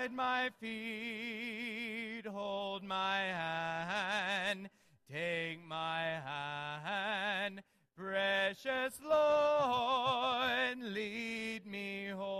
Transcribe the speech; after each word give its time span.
guide 0.00 0.12
my 0.12 0.48
feet, 0.60 2.26
hold 2.26 2.82
my 2.82 3.18
hand, 3.18 4.70
take 5.12 5.62
my 5.66 6.18
hand, 6.24 7.60
precious 7.96 8.98
Lord, 9.06 10.78
lead 10.80 11.66
me 11.66 12.08
home. 12.08 12.30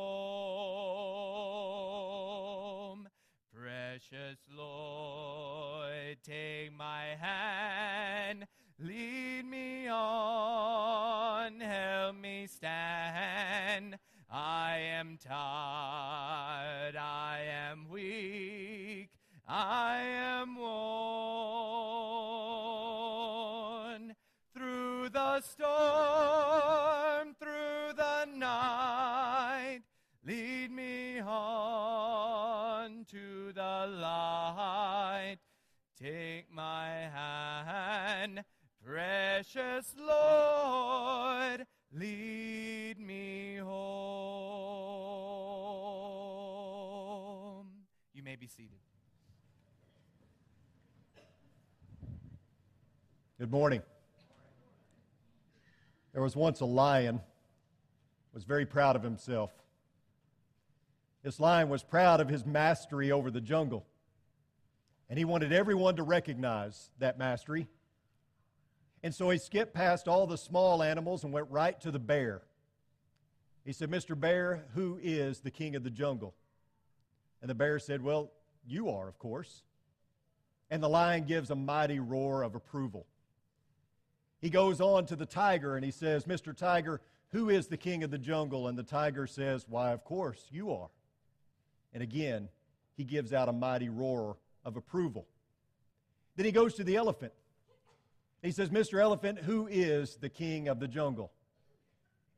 Precious 3.54 4.38
Lord, 4.56 6.16
take 6.22 6.72
my 6.72 7.14
hand, 7.20 8.46
lead 8.79 9.45
me 9.45 9.86
on, 9.88 11.61
help 11.61 12.16
me 12.16 12.46
stand. 12.46 13.98
I 14.32 14.76
am 14.78 15.18
tired, 15.18 16.94
I 16.94 17.40
am 17.48 17.88
weak, 17.90 19.08
I 19.48 19.96
am 20.02 20.54
worn. 20.57 20.71
Through 24.54 25.08
the 25.08 25.40
storm, 25.40 27.35
through 27.40 27.94
the 27.96 28.26
night, 28.36 29.80
lead 30.24 30.71
me 30.71 31.21
on 31.21 33.05
to 33.10 33.52
the 33.52 33.86
light. 34.00 35.38
Take 36.00 36.52
my 36.52 36.88
hand, 36.88 38.44
precious 38.84 39.92
Lord, 39.98 41.66
lead 41.92 42.98
me 43.00 43.56
home. 43.56 43.70
You 48.14 48.22
may 48.22 48.36
be 48.36 48.47
seated. 48.47 48.78
Good 53.38 53.50
morning. 53.50 53.83
There 56.12 56.22
was 56.22 56.36
once 56.36 56.61
a 56.61 56.66
lion 56.66 57.20
was 58.34 58.44
very 58.44 58.66
proud 58.66 58.96
of 58.96 59.02
himself. 59.02 59.50
This 61.22 61.41
lion 61.41 61.68
was 61.68 61.83
proud 61.83 62.20
of 62.20 62.28
his 62.28 62.46
mastery 62.46 63.11
over 63.12 63.30
the 63.30 63.41
jungle. 63.41 63.86
And 65.08 65.18
he 65.18 65.24
wanted 65.24 65.52
everyone 65.52 65.96
to 65.96 66.02
recognize 66.02 66.91
that 66.98 67.18
mastery. 67.18 67.66
And 69.02 69.14
so 69.14 69.30
he 69.30 69.38
skipped 69.38 69.72
past 69.72 70.08
all 70.08 70.26
the 70.26 70.36
small 70.36 70.82
animals 70.82 71.24
and 71.24 71.32
went 71.32 71.46
right 71.50 71.80
to 71.80 71.90
the 71.90 71.98
bear. 71.98 72.42
He 73.64 73.72
said, 73.72 73.90
Mr. 73.90 74.18
Bear, 74.18 74.64
who 74.74 74.98
is 75.02 75.40
the 75.40 75.50
king 75.50 75.76
of 75.76 75.84
the 75.84 75.90
jungle? 75.90 76.34
And 77.40 77.48
the 77.48 77.54
bear 77.54 77.78
said, 77.78 78.02
Well, 78.02 78.30
you 78.66 78.90
are, 78.90 79.08
of 79.08 79.18
course. 79.18 79.62
And 80.70 80.82
the 80.82 80.88
lion 80.88 81.24
gives 81.24 81.50
a 81.50 81.54
mighty 81.54 81.98
roar 81.98 82.42
of 82.42 82.54
approval. 82.54 83.06
He 84.40 84.50
goes 84.50 84.80
on 84.80 85.06
to 85.06 85.16
the 85.16 85.26
tiger 85.26 85.76
and 85.76 85.84
he 85.84 85.90
says, 85.90 86.24
Mr. 86.24 86.56
Tiger, 86.56 87.00
who 87.28 87.50
is 87.50 87.66
the 87.66 87.76
king 87.76 88.02
of 88.02 88.10
the 88.10 88.18
jungle? 88.18 88.68
And 88.68 88.78
the 88.78 88.82
tiger 88.82 89.26
says, 89.26 89.66
Why, 89.68 89.92
of 89.92 90.04
course, 90.04 90.46
you 90.50 90.72
are. 90.72 90.88
And 91.92 92.02
again, 92.02 92.48
he 92.96 93.04
gives 93.04 93.32
out 93.32 93.48
a 93.48 93.52
mighty 93.52 93.88
roar 93.88 94.36
of 94.64 94.76
approval. 94.76 95.26
Then 96.36 96.46
he 96.46 96.52
goes 96.52 96.74
to 96.74 96.84
the 96.84 96.96
elephant. 96.96 97.32
He 98.42 98.52
says, 98.52 98.70
Mr. 98.70 99.00
Elephant, 99.00 99.38
who 99.38 99.66
is 99.66 100.16
the 100.16 100.30
king 100.30 100.69
of 100.69 100.80
the 100.80 100.88
jungle? 100.88 101.30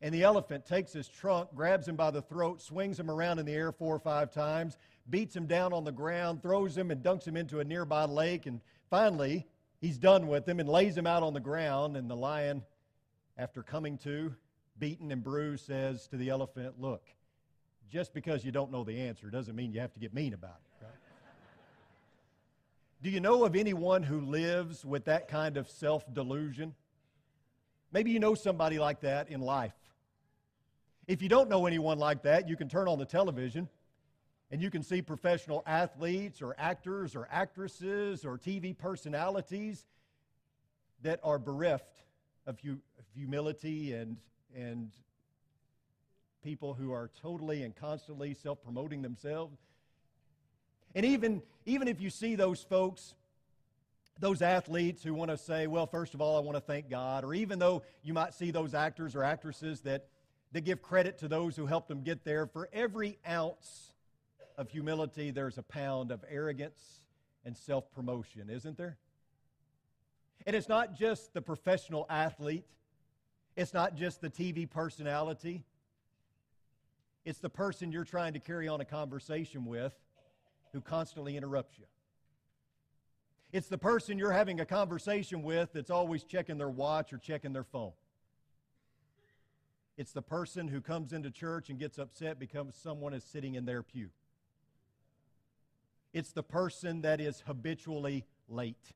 And 0.00 0.12
the 0.12 0.24
elephant 0.24 0.66
takes 0.66 0.92
his 0.92 1.08
trunk, 1.08 1.50
grabs 1.54 1.86
him 1.86 1.94
by 1.94 2.10
the 2.10 2.22
throat, 2.22 2.60
swings 2.60 2.98
him 2.98 3.08
around 3.08 3.38
in 3.38 3.46
the 3.46 3.52
air 3.52 3.70
four 3.70 3.94
or 3.94 4.00
five 4.00 4.32
times, 4.32 4.76
beats 5.08 5.36
him 5.36 5.46
down 5.46 5.72
on 5.72 5.84
the 5.84 5.92
ground, 5.92 6.42
throws 6.42 6.76
him 6.76 6.90
and 6.90 7.04
dunks 7.04 7.24
him 7.24 7.36
into 7.36 7.60
a 7.60 7.64
nearby 7.64 8.04
lake, 8.04 8.46
and 8.46 8.60
finally, 8.90 9.46
he's 9.80 9.98
done 9.98 10.26
with 10.26 10.48
him 10.48 10.58
and 10.58 10.68
lays 10.68 10.96
him 10.96 11.06
out 11.06 11.22
on 11.22 11.34
the 11.34 11.40
ground. 11.40 11.96
And 11.96 12.10
the 12.10 12.16
lion, 12.16 12.62
after 13.38 13.62
coming 13.62 13.96
to, 13.98 14.34
beaten 14.80 15.12
and 15.12 15.22
bruised, 15.22 15.66
says 15.66 16.08
to 16.08 16.16
the 16.16 16.30
elephant, 16.30 16.80
Look, 16.80 17.04
just 17.88 18.12
because 18.12 18.44
you 18.44 18.50
don't 18.50 18.72
know 18.72 18.82
the 18.82 18.98
answer 18.98 19.30
doesn't 19.30 19.54
mean 19.54 19.72
you 19.72 19.80
have 19.80 19.92
to 19.92 20.00
get 20.00 20.12
mean 20.12 20.34
about 20.34 20.60
it. 20.64 20.71
Do 23.02 23.10
you 23.10 23.18
know 23.18 23.44
of 23.44 23.56
anyone 23.56 24.04
who 24.04 24.20
lives 24.20 24.84
with 24.84 25.06
that 25.06 25.26
kind 25.26 25.56
of 25.56 25.68
self 25.68 26.04
delusion? 26.14 26.74
Maybe 27.90 28.12
you 28.12 28.20
know 28.20 28.34
somebody 28.36 28.78
like 28.78 29.00
that 29.00 29.28
in 29.28 29.40
life. 29.40 29.74
If 31.08 31.20
you 31.20 31.28
don't 31.28 31.50
know 31.50 31.66
anyone 31.66 31.98
like 31.98 32.22
that, 32.22 32.48
you 32.48 32.56
can 32.56 32.68
turn 32.68 32.86
on 32.86 33.00
the 33.00 33.04
television 33.04 33.68
and 34.52 34.62
you 34.62 34.70
can 34.70 34.84
see 34.84 35.02
professional 35.02 35.64
athletes 35.66 36.40
or 36.40 36.54
actors 36.56 37.16
or 37.16 37.26
actresses 37.28 38.24
or 38.24 38.38
TV 38.38 38.76
personalities 38.76 39.84
that 41.02 41.18
are 41.24 41.40
bereft 41.40 42.02
of 42.46 42.60
hu- 42.60 42.80
humility 43.16 43.94
and, 43.94 44.16
and 44.54 44.92
people 46.44 46.72
who 46.72 46.92
are 46.92 47.10
totally 47.20 47.64
and 47.64 47.74
constantly 47.74 48.32
self 48.32 48.62
promoting 48.62 49.02
themselves. 49.02 49.58
And 50.94 51.06
even, 51.06 51.42
even 51.66 51.88
if 51.88 52.00
you 52.00 52.10
see 52.10 52.34
those 52.34 52.62
folks, 52.62 53.14
those 54.20 54.42
athletes 54.42 55.02
who 55.02 55.14
want 55.14 55.30
to 55.30 55.38
say, 55.38 55.66
well, 55.66 55.86
first 55.86 56.14
of 56.14 56.20
all, 56.20 56.36
I 56.36 56.40
want 56.40 56.56
to 56.56 56.60
thank 56.60 56.90
God, 56.90 57.24
or 57.24 57.34
even 57.34 57.58
though 57.58 57.82
you 58.02 58.12
might 58.12 58.34
see 58.34 58.50
those 58.50 58.74
actors 58.74 59.14
or 59.14 59.24
actresses 59.24 59.80
that, 59.80 60.06
that 60.52 60.62
give 60.62 60.82
credit 60.82 61.18
to 61.18 61.28
those 61.28 61.56
who 61.56 61.66
helped 61.66 61.88
them 61.88 62.02
get 62.02 62.24
there, 62.24 62.46
for 62.46 62.68
every 62.72 63.18
ounce 63.28 63.92
of 64.58 64.70
humility, 64.70 65.30
there's 65.30 65.58
a 65.58 65.62
pound 65.62 66.10
of 66.10 66.24
arrogance 66.28 67.00
and 67.44 67.56
self 67.56 67.90
promotion, 67.92 68.50
isn't 68.50 68.76
there? 68.76 68.98
And 70.46 70.54
it's 70.54 70.68
not 70.68 70.94
just 70.94 71.32
the 71.32 71.40
professional 71.40 72.06
athlete, 72.10 72.64
it's 73.56 73.72
not 73.72 73.96
just 73.96 74.20
the 74.20 74.30
TV 74.30 74.68
personality, 74.68 75.62
it's 77.24 77.38
the 77.38 77.50
person 77.50 77.92
you're 77.92 78.04
trying 78.04 78.34
to 78.34 78.40
carry 78.40 78.68
on 78.68 78.80
a 78.80 78.84
conversation 78.84 79.64
with 79.64 79.94
who 80.72 80.80
constantly 80.80 81.36
interrupts 81.36 81.78
you. 81.78 81.84
It's 83.52 83.68
the 83.68 83.78
person 83.78 84.18
you're 84.18 84.32
having 84.32 84.60
a 84.60 84.64
conversation 84.64 85.42
with 85.42 85.72
that's 85.74 85.90
always 85.90 86.24
checking 86.24 86.56
their 86.56 86.70
watch 86.70 87.12
or 87.12 87.18
checking 87.18 87.52
their 87.52 87.64
phone. 87.64 87.92
It's 89.98 90.12
the 90.12 90.22
person 90.22 90.68
who 90.68 90.80
comes 90.80 91.12
into 91.12 91.30
church 91.30 91.68
and 91.68 91.78
gets 91.78 91.98
upset 91.98 92.38
because 92.38 92.74
someone 92.82 93.12
is 93.12 93.24
sitting 93.24 93.54
in 93.54 93.66
their 93.66 93.82
pew. 93.82 94.08
It's 96.14 96.32
the 96.32 96.42
person 96.42 97.02
that 97.02 97.20
is 97.20 97.42
habitually 97.46 98.24
late. 98.48 98.92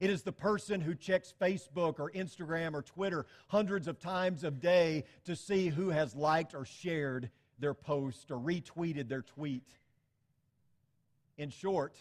It 0.00 0.10
is 0.10 0.22
the 0.22 0.32
person 0.32 0.80
who 0.80 0.94
checks 0.94 1.34
Facebook 1.40 1.98
or 1.98 2.12
Instagram 2.12 2.74
or 2.74 2.82
Twitter 2.82 3.26
hundreds 3.48 3.88
of 3.88 3.98
times 3.98 4.44
a 4.44 4.50
day 4.52 5.04
to 5.24 5.34
see 5.34 5.68
who 5.68 5.90
has 5.90 6.14
liked 6.14 6.54
or 6.54 6.64
shared 6.64 7.30
their 7.58 7.74
post 7.74 8.30
or 8.30 8.36
retweeted 8.36 9.08
their 9.08 9.22
tweet. 9.22 9.64
In 11.38 11.50
short, 11.50 11.96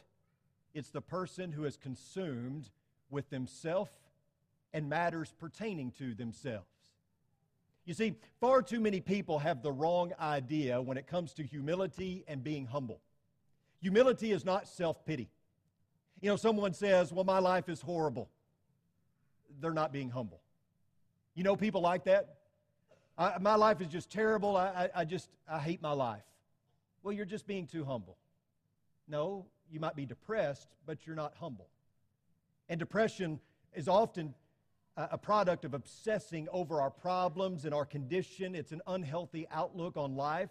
it's 0.73 0.89
the 0.89 1.01
person 1.01 1.51
who 1.51 1.65
is 1.65 1.77
consumed 1.77 2.69
with 3.09 3.29
themselves 3.29 3.91
and 4.73 4.89
matters 4.89 5.33
pertaining 5.39 5.91
to 5.91 6.13
themselves. 6.13 6.65
You 7.85 7.93
see, 7.93 8.15
far 8.41 8.61
too 8.61 8.81
many 8.81 8.99
people 8.99 9.39
have 9.39 9.61
the 9.61 9.71
wrong 9.71 10.11
idea 10.19 10.81
when 10.81 10.97
it 10.97 11.07
comes 11.07 11.33
to 11.35 11.43
humility 11.43 12.25
and 12.27 12.43
being 12.43 12.65
humble. 12.65 12.99
Humility 13.79 14.31
is 14.31 14.43
not 14.43 14.67
self 14.67 15.05
pity. 15.05 15.29
You 16.19 16.29
know, 16.29 16.35
someone 16.35 16.73
says, 16.73 17.13
Well, 17.13 17.23
my 17.23 17.39
life 17.39 17.69
is 17.69 17.79
horrible. 17.79 18.29
They're 19.61 19.71
not 19.71 19.93
being 19.93 20.09
humble. 20.09 20.41
You 21.33 21.43
know 21.43 21.55
people 21.55 21.81
like 21.81 22.03
that? 22.05 22.35
I, 23.17 23.37
my 23.39 23.55
life 23.55 23.79
is 23.81 23.87
just 23.87 24.11
terrible. 24.11 24.57
I, 24.57 24.67
I, 24.67 25.01
I 25.01 25.05
just, 25.05 25.29
I 25.49 25.59
hate 25.59 25.81
my 25.81 25.93
life. 25.93 26.23
Well, 27.03 27.13
you're 27.13 27.25
just 27.25 27.47
being 27.47 27.67
too 27.67 27.85
humble. 27.85 28.17
No, 29.07 29.45
you 29.69 29.79
might 29.79 29.95
be 29.95 30.05
depressed, 30.05 30.67
but 30.85 31.05
you're 31.05 31.15
not 31.15 31.33
humble. 31.39 31.69
And 32.69 32.79
depression 32.79 33.39
is 33.73 33.87
often 33.87 34.33
a 34.97 35.17
product 35.17 35.63
of 35.63 35.73
obsessing 35.73 36.47
over 36.51 36.81
our 36.81 36.89
problems 36.89 37.65
and 37.65 37.73
our 37.73 37.85
condition. 37.85 38.55
It's 38.55 38.71
an 38.71 38.81
unhealthy 38.87 39.47
outlook 39.51 39.95
on 39.95 40.15
life. 40.15 40.49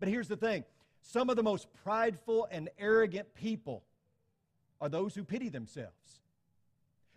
But 0.00 0.08
here's 0.08 0.28
the 0.28 0.36
thing 0.36 0.64
some 1.02 1.28
of 1.28 1.36
the 1.36 1.42
most 1.42 1.68
prideful 1.84 2.48
and 2.50 2.70
arrogant 2.78 3.34
people 3.34 3.84
are 4.80 4.88
those 4.88 5.14
who 5.14 5.22
pity 5.22 5.48
themselves. 5.48 6.20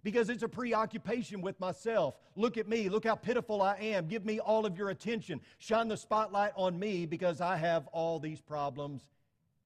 Because 0.03 0.30
it's 0.30 0.44
a 0.44 0.48
preoccupation 0.48 1.41
with 1.41 1.59
myself. 1.59 2.15
Look 2.36 2.57
at 2.57 2.68
me. 2.68 2.89
Look 2.89 3.06
how 3.06 3.15
pitiful 3.15 3.62
I 3.63 3.75
am. 3.77 4.07
Give 4.07 4.24
me 4.24 4.39
all 4.39 4.68
of 4.68 4.77
your 4.77 4.91
attention. 4.91 5.41
Shine 5.57 5.88
the 5.88 5.98
spotlight 5.98 6.51
on 6.56 6.77
me 6.77 7.07
because 7.07 7.41
I 7.41 7.56
have 7.56 7.88
all 7.88 8.19
these 8.19 8.39
problems 8.39 9.07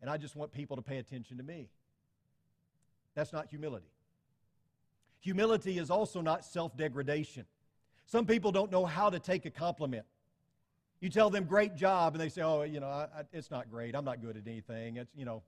and 0.02 0.10
I 0.10 0.18
just 0.18 0.36
want 0.36 0.52
people 0.52 0.76
to 0.76 0.82
pay 0.82 0.98
attention 0.98 1.38
to 1.38 1.44
me. 1.44 1.70
That's 3.16 3.34
not 3.34 3.48
humility. 3.48 3.92
Humility 5.22 5.78
is 5.78 5.90
also 5.90 6.22
not 6.22 6.46
self 6.46 6.76
degradation. 6.78 7.46
Some 8.06 8.26
people 8.26 8.52
don't 8.52 8.72
know 8.72 8.86
how 8.86 9.10
to 9.10 9.20
take 9.20 9.46
a 9.46 9.52
compliment. 9.52 10.06
You 11.02 11.10
tell 11.10 11.30
them 11.30 11.46
great 11.46 11.76
job, 11.76 12.14
and 12.14 12.22
they 12.22 12.30
say, 12.30 12.42
"Oh, 12.42 12.64
you 12.64 12.80
know, 12.80 12.88
I, 12.88 13.08
I, 13.16 13.24
it's 13.34 13.52
not 13.52 13.70
great. 13.70 13.96
I'm 13.96 14.06
not 14.06 14.22
good 14.22 14.38
at 14.38 14.48
anything." 14.48 14.98
It's 14.98 15.12
you 15.16 15.26
know, 15.26 15.44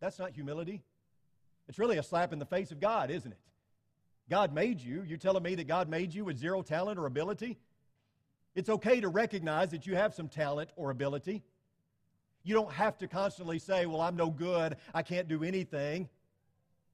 that's 0.00 0.18
not 0.18 0.32
humility. 0.32 0.82
It's 1.68 1.78
really 1.78 1.98
a 1.98 2.02
slap 2.02 2.32
in 2.32 2.38
the 2.38 2.46
face 2.46 2.70
of 2.70 2.80
God, 2.80 3.10
isn't 3.10 3.30
it? 3.30 3.38
God 4.28 4.52
made 4.52 4.80
you. 4.80 5.02
You're 5.06 5.18
telling 5.18 5.42
me 5.42 5.54
that 5.54 5.66
God 5.66 5.88
made 5.88 6.14
you 6.14 6.24
with 6.24 6.38
zero 6.38 6.62
talent 6.62 6.98
or 6.98 7.06
ability? 7.06 7.58
It's 8.54 8.68
okay 8.68 9.00
to 9.00 9.08
recognize 9.08 9.70
that 9.70 9.86
you 9.86 9.96
have 9.96 10.14
some 10.14 10.28
talent 10.28 10.70
or 10.76 10.90
ability. 10.90 11.42
You 12.44 12.54
don't 12.54 12.72
have 12.72 12.98
to 12.98 13.08
constantly 13.08 13.58
say, 13.58 13.86
Well, 13.86 14.00
I'm 14.00 14.16
no 14.16 14.30
good. 14.30 14.76
I 14.94 15.02
can't 15.02 15.26
do 15.26 15.42
anything. 15.42 16.08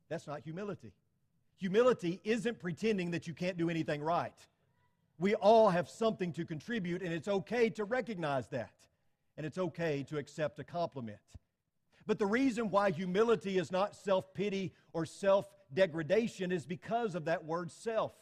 That's 0.09 0.27
not 0.27 0.41
humility. 0.41 0.93
Humility 1.59 2.21
isn't 2.25 2.59
pretending 2.59 3.11
that 3.11 3.27
you 3.27 3.35
can't 3.35 3.59
do 3.59 3.69
anything 3.69 4.03
right. 4.03 4.33
We 5.19 5.35
all 5.35 5.69
have 5.69 5.91
something 5.91 6.33
to 6.33 6.47
contribute, 6.47 7.03
and 7.03 7.13
it's 7.13 7.29
okay 7.29 7.69
to 7.71 7.85
recognize 7.85 8.47
that. 8.49 8.73
And 9.37 9.45
it's 9.45 9.59
okay 9.59 10.05
to 10.09 10.19
accept 10.19 10.59
a 10.59 10.65
compliment. 10.65 11.19
But 12.07 12.19
the 12.19 12.27
reason 12.27 12.71
why 12.71 12.91
humility 12.91 13.59
is 13.59 13.71
not 13.71 13.95
self 13.95 14.33
pity 14.35 14.73
or 14.93 15.05
self 15.05 15.47
degradation 15.73 16.51
is 16.51 16.65
because 16.65 17.15
of 17.15 17.27
that 17.27 17.45
word 17.45 17.71
self. 17.71 18.13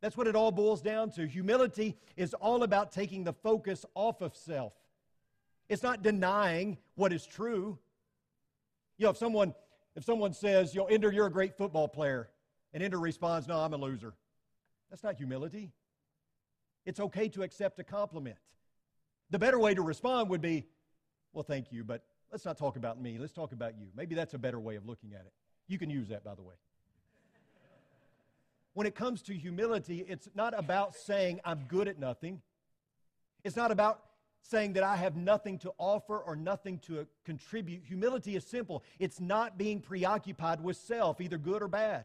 That's 0.00 0.16
what 0.16 0.26
it 0.26 0.36
all 0.36 0.52
boils 0.52 0.82
down 0.82 1.10
to. 1.12 1.26
Humility 1.26 1.96
is 2.16 2.34
all 2.34 2.62
about 2.62 2.92
taking 2.92 3.24
the 3.24 3.32
focus 3.32 3.84
off 3.94 4.20
of 4.20 4.36
self. 4.36 4.72
It's 5.68 5.82
not 5.82 6.02
denying 6.02 6.78
what 6.94 7.12
is 7.12 7.26
true. 7.26 7.78
You 8.98 9.04
know, 9.04 9.10
if 9.10 9.16
someone 9.16 9.54
if 9.96 10.04
someone 10.04 10.34
says, 10.34 10.74
you 10.74 10.82
know, 10.82 10.86
Ender, 10.86 11.10
you're 11.10 11.26
a 11.26 11.30
great 11.30 11.56
football 11.56 11.88
player, 11.88 12.28
and 12.74 12.82
Ender 12.82 12.98
responds, 12.98 13.48
No, 13.48 13.58
I'm 13.58 13.72
a 13.72 13.78
loser. 13.78 14.12
That's 14.90 15.02
not 15.02 15.16
humility. 15.16 15.72
It's 16.84 17.00
okay 17.00 17.28
to 17.30 17.42
accept 17.42 17.78
a 17.80 17.84
compliment. 17.84 18.36
The 19.30 19.38
better 19.38 19.58
way 19.58 19.74
to 19.74 19.82
respond 19.82 20.28
would 20.30 20.42
be, 20.42 20.66
Well, 21.32 21.44
thank 21.44 21.72
you, 21.72 21.82
but 21.82 22.04
let's 22.30 22.44
not 22.44 22.58
talk 22.58 22.76
about 22.76 23.00
me. 23.00 23.16
Let's 23.18 23.32
talk 23.32 23.52
about 23.52 23.78
you. 23.78 23.86
Maybe 23.96 24.14
that's 24.14 24.34
a 24.34 24.38
better 24.38 24.60
way 24.60 24.76
of 24.76 24.86
looking 24.86 25.14
at 25.14 25.22
it. 25.22 25.32
You 25.66 25.78
can 25.78 25.88
use 25.88 26.08
that, 26.08 26.22
by 26.22 26.34
the 26.34 26.42
way. 26.42 26.54
When 28.74 28.86
it 28.86 28.94
comes 28.94 29.22
to 29.22 29.34
humility, 29.34 30.04
it's 30.06 30.28
not 30.34 30.52
about 30.56 30.94
saying 30.94 31.40
I'm 31.46 31.64
good 31.66 31.88
at 31.88 31.98
nothing. 31.98 32.42
It's 33.42 33.56
not 33.56 33.70
about 33.70 34.02
saying 34.48 34.74
that 34.74 34.82
I 34.82 34.96
have 34.96 35.16
nothing 35.16 35.58
to 35.60 35.72
offer 35.78 36.18
or 36.18 36.36
nothing 36.36 36.78
to 36.86 37.06
contribute. 37.24 37.84
Humility 37.84 38.36
is 38.36 38.46
simple. 38.46 38.84
It's 38.98 39.20
not 39.20 39.58
being 39.58 39.80
preoccupied 39.80 40.62
with 40.62 40.76
self, 40.76 41.20
either 41.20 41.38
good 41.38 41.62
or 41.62 41.68
bad. 41.68 42.04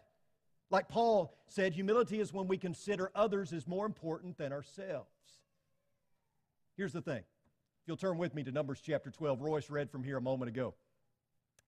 Like 0.70 0.88
Paul 0.88 1.34
said, 1.48 1.74
humility 1.74 2.20
is 2.20 2.34
when 2.34 2.48
we 2.48 2.58
consider 2.58 3.12
others 3.14 3.54
as 3.54 3.68
more 3.68 3.86
important 3.86 4.38
than 4.38 4.54
ourselves. 4.54 5.10
Here's 6.78 6.94
the 6.94 7.02
thing. 7.02 7.20
If 7.20 7.88
you'll 7.88 7.98
turn 7.98 8.18
with 8.18 8.34
me 8.34 8.44
to 8.44 8.52
Numbers 8.52 8.82
chapter 8.82 9.12
12, 9.12 9.42
Royce 9.42 9.70
read 9.70 9.92
from 9.92 10.04
here 10.04 10.18
a 10.18 10.22
moment 10.22 10.50
ago. 10.50 10.74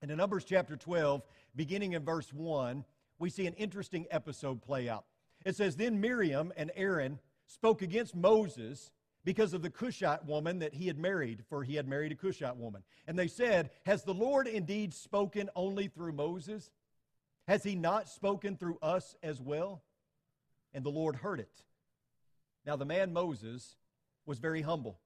And 0.02 0.10
in 0.10 0.18
Numbers 0.18 0.46
chapter 0.46 0.76
12, 0.76 1.22
beginning 1.56 1.94
in 1.94 2.04
verse 2.04 2.32
1, 2.34 2.86
we 3.20 3.30
see 3.30 3.46
an 3.46 3.54
interesting 3.56 4.06
episode 4.10 4.62
play 4.62 4.90
out. 4.90 5.06
It 5.46 5.56
says, 5.56 5.76
Then 5.76 6.00
Miriam 6.00 6.54
and 6.56 6.72
Aaron 6.76 7.20
spoke 7.48 7.82
against 7.82 8.16
Moses 8.16 8.92
because 9.26 9.54
of 9.54 9.62
the 9.62 9.70
Cushite 9.70 10.26
woman 10.26 10.60
that 10.60 10.74
he 10.74 10.88
had 10.88 10.98
married, 10.98 11.44
for 11.50 11.64
he 11.64 11.76
had 11.76 11.88
married 11.88 12.12
a 12.12 12.16
Cushite 12.16 12.58
woman. 12.58 12.84
And 13.08 13.18
they 13.18 13.28
said, 13.28 13.72
Has 13.86 14.04
the 14.04 14.14
Lord 14.14 14.48
indeed 14.48 14.94
spoken 14.94 15.50
only 15.56 15.88
through 15.88 16.14
Moses? 16.14 16.70
Has 17.48 17.64
he 17.64 17.76
not 17.76 18.10
spoken 18.10 18.58
through 18.58 18.78
us 18.82 19.16
as 19.24 19.42
well? 19.42 19.84
And 20.74 20.84
the 20.84 20.90
Lord 20.90 21.16
heard 21.18 21.40
it. 21.40 21.64
Now, 22.66 22.76
the 22.76 22.86
man 22.86 23.14
Moses 23.14 23.76
was 24.26 24.40
very 24.40 24.62
humble, 24.62 25.00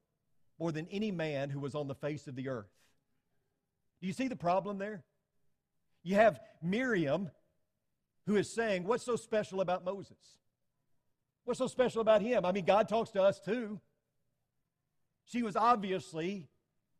more 0.59 0.71
than 0.71 0.87
any 0.91 1.11
man 1.11 1.49
who 1.49 1.59
was 1.59 1.75
on 1.75 1.87
the 1.87 1.95
face 1.95 2.27
of 2.27 2.35
the 2.35 2.49
earth. 2.49 2.69
Do 3.99 4.07
you 4.07 4.13
see 4.13 4.27
the 4.27 4.35
problem 4.35 4.77
there? 4.77 5.03
You 6.03 6.15
have 6.15 6.39
Miriam 6.61 7.31
who 8.27 8.35
is 8.35 8.53
saying, 8.53 8.83
What's 8.83 9.03
so 9.03 9.15
special 9.15 9.61
about 9.61 9.83
Moses? 9.83 10.37
What's 11.45 11.59
so 11.59 11.67
special 11.67 12.01
about 12.01 12.21
him? 12.21 12.45
I 12.45 12.51
mean, 12.51 12.65
God 12.65 12.89
talks 12.89 13.11
to 13.11 13.23
us 13.23 13.39
too. 13.39 13.79
She 15.27 15.43
was 15.43 15.55
obviously 15.55 16.47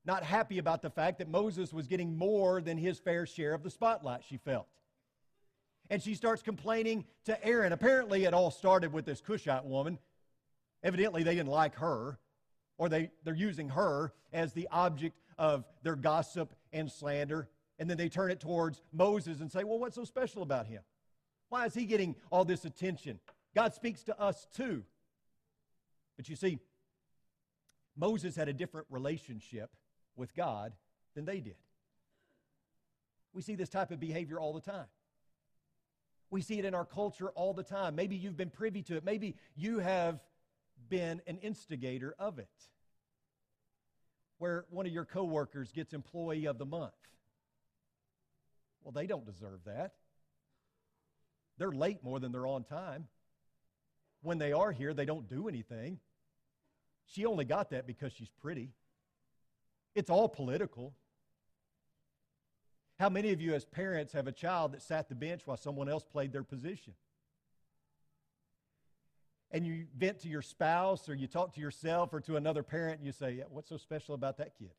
not 0.05 0.23
happy 0.23 0.57
about 0.57 0.81
the 0.81 0.89
fact 0.89 1.19
that 1.19 1.29
Moses 1.29 1.73
was 1.73 1.87
getting 1.87 2.17
more 2.17 2.61
than 2.61 2.77
his 2.77 2.99
fair 2.99 3.25
share 3.25 3.53
of 3.53 3.63
the 3.63 3.69
spotlight, 3.69 4.23
she 4.27 4.37
felt. 4.37 4.67
And 5.89 6.01
she 6.01 6.15
starts 6.15 6.41
complaining 6.41 7.05
to 7.25 7.45
Aaron. 7.45 7.73
Apparently, 7.73 8.25
it 8.25 8.33
all 8.33 8.51
started 8.51 8.91
with 8.93 9.05
this 9.05 9.21
Cushite 9.21 9.65
woman. 9.65 9.99
Evidently, 10.83 11.23
they 11.23 11.35
didn't 11.35 11.49
like 11.49 11.75
her, 11.75 12.19
or 12.77 12.89
they, 12.89 13.11
they're 13.23 13.33
using 13.33 13.69
her 13.69 14.13
as 14.33 14.53
the 14.53 14.67
object 14.71 15.17
of 15.37 15.65
their 15.83 15.95
gossip 15.95 16.53
and 16.73 16.91
slander. 16.91 17.49
And 17.79 17.89
then 17.89 17.97
they 17.97 18.09
turn 18.09 18.31
it 18.31 18.39
towards 18.39 18.81
Moses 18.91 19.39
and 19.39 19.51
say, 19.51 19.63
Well, 19.63 19.79
what's 19.79 19.95
so 19.95 20.03
special 20.03 20.41
about 20.41 20.67
him? 20.67 20.81
Why 21.49 21.65
is 21.65 21.73
he 21.73 21.85
getting 21.85 22.15
all 22.29 22.43
this 22.43 22.65
attention? 22.65 23.19
God 23.55 23.73
speaks 23.73 24.03
to 24.03 24.19
us 24.19 24.47
too. 24.55 24.83
But 26.17 26.27
you 26.27 26.35
see, 26.35 26.59
Moses 27.97 28.35
had 28.35 28.47
a 28.47 28.53
different 28.53 28.87
relationship 28.89 29.71
with 30.15 30.35
God 30.35 30.73
than 31.15 31.25
they 31.25 31.39
did. 31.39 31.55
We 33.33 33.41
see 33.41 33.55
this 33.55 33.69
type 33.69 33.91
of 33.91 33.99
behavior 33.99 34.39
all 34.39 34.53
the 34.53 34.61
time. 34.61 34.85
We 36.29 36.41
see 36.41 36.59
it 36.59 36.65
in 36.65 36.75
our 36.75 36.85
culture 36.85 37.29
all 37.29 37.53
the 37.53 37.63
time. 37.63 37.95
Maybe 37.95 38.15
you've 38.15 38.37
been 38.37 38.49
privy 38.49 38.83
to 38.83 38.97
it. 38.97 39.05
Maybe 39.05 39.35
you 39.55 39.79
have 39.79 40.19
been 40.89 41.21
an 41.25 41.37
instigator 41.39 42.15
of 42.19 42.39
it. 42.39 42.49
Where 44.37 44.65
one 44.69 44.85
of 44.85 44.91
your 44.91 45.05
coworkers 45.05 45.71
gets 45.71 45.93
employee 45.93 46.45
of 46.45 46.57
the 46.57 46.65
month. 46.65 46.93
Well, 48.83 48.91
they 48.91 49.07
don't 49.07 49.25
deserve 49.25 49.61
that. 49.65 49.93
They're 51.57 51.71
late 51.71 52.03
more 52.03 52.19
than 52.19 52.31
they're 52.31 52.47
on 52.47 52.63
time. 52.63 53.07
When 54.21 54.37
they 54.37 54.51
are 54.51 54.71
here, 54.71 54.93
they 54.93 55.05
don't 55.05 55.27
do 55.27 55.47
anything. 55.47 55.99
She 57.07 57.25
only 57.25 57.45
got 57.45 57.71
that 57.71 57.87
because 57.87 58.11
she's 58.13 58.29
pretty. 58.29 58.71
It's 59.95 60.09
all 60.09 60.27
political. 60.27 60.93
How 62.99 63.09
many 63.09 63.31
of 63.31 63.41
you, 63.41 63.53
as 63.53 63.63
parents, 63.65 64.13
have 64.13 64.27
a 64.27 64.31
child 64.31 64.73
that 64.73 64.81
sat 64.81 65.07
the 65.07 65.15
bench 65.15 65.41
while 65.45 65.57
someone 65.57 65.87
else 65.87 66.03
played 66.03 66.33
their 66.33 66.43
position? 66.43 66.93
And 69.51 69.65
you 69.65 69.85
vent 69.97 70.19
to 70.19 70.27
your 70.27 70.41
spouse 70.41 71.07
or 71.07 71.15
you 71.15 71.27
talk 71.27 71.53
to 71.53 71.61
yourself 71.61 72.13
or 72.13 72.19
to 72.21 72.35
another 72.35 72.63
parent 72.63 72.97
and 72.97 73.05
you 73.05 73.13
say, 73.13 73.31
yeah, 73.31 73.45
What's 73.49 73.69
so 73.69 73.77
special 73.77 74.13
about 74.13 74.37
that 74.37 74.57
kid? 74.57 74.71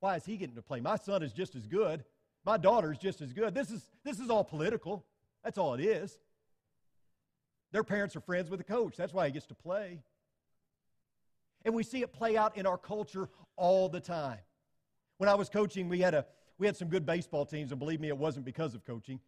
Why 0.00 0.16
is 0.16 0.24
he 0.24 0.36
getting 0.36 0.56
to 0.56 0.62
play? 0.62 0.80
My 0.80 0.96
son 0.96 1.22
is 1.22 1.32
just 1.32 1.54
as 1.54 1.66
good. 1.66 2.04
My 2.44 2.56
daughter 2.56 2.92
is 2.92 2.98
just 2.98 3.20
as 3.20 3.32
good. 3.32 3.54
This 3.54 3.70
is, 3.70 3.82
this 4.04 4.20
is 4.20 4.30
all 4.30 4.44
political. 4.44 5.04
That's 5.42 5.58
all 5.58 5.74
it 5.74 5.80
is. 5.80 6.18
Their 7.72 7.84
parents 7.84 8.14
are 8.16 8.20
friends 8.20 8.50
with 8.50 8.58
the 8.58 8.64
coach. 8.64 8.96
That's 8.96 9.12
why 9.12 9.26
he 9.26 9.32
gets 9.32 9.46
to 9.46 9.54
play. 9.54 10.00
And 11.64 11.74
we 11.74 11.82
see 11.82 12.02
it 12.02 12.12
play 12.12 12.36
out 12.36 12.56
in 12.56 12.66
our 12.66 12.78
culture 12.78 13.28
all 13.56 13.88
the 13.88 14.00
time. 14.00 14.38
When 15.18 15.28
I 15.28 15.34
was 15.34 15.48
coaching, 15.48 15.88
we 15.88 16.00
had, 16.00 16.14
a, 16.14 16.26
we 16.58 16.66
had 16.66 16.76
some 16.76 16.88
good 16.88 17.06
baseball 17.06 17.46
teams, 17.46 17.70
and 17.70 17.78
believe 17.78 18.00
me, 18.00 18.08
it 18.08 18.18
wasn't 18.18 18.44
because 18.44 18.74
of 18.74 18.84
coaching. 18.84 19.20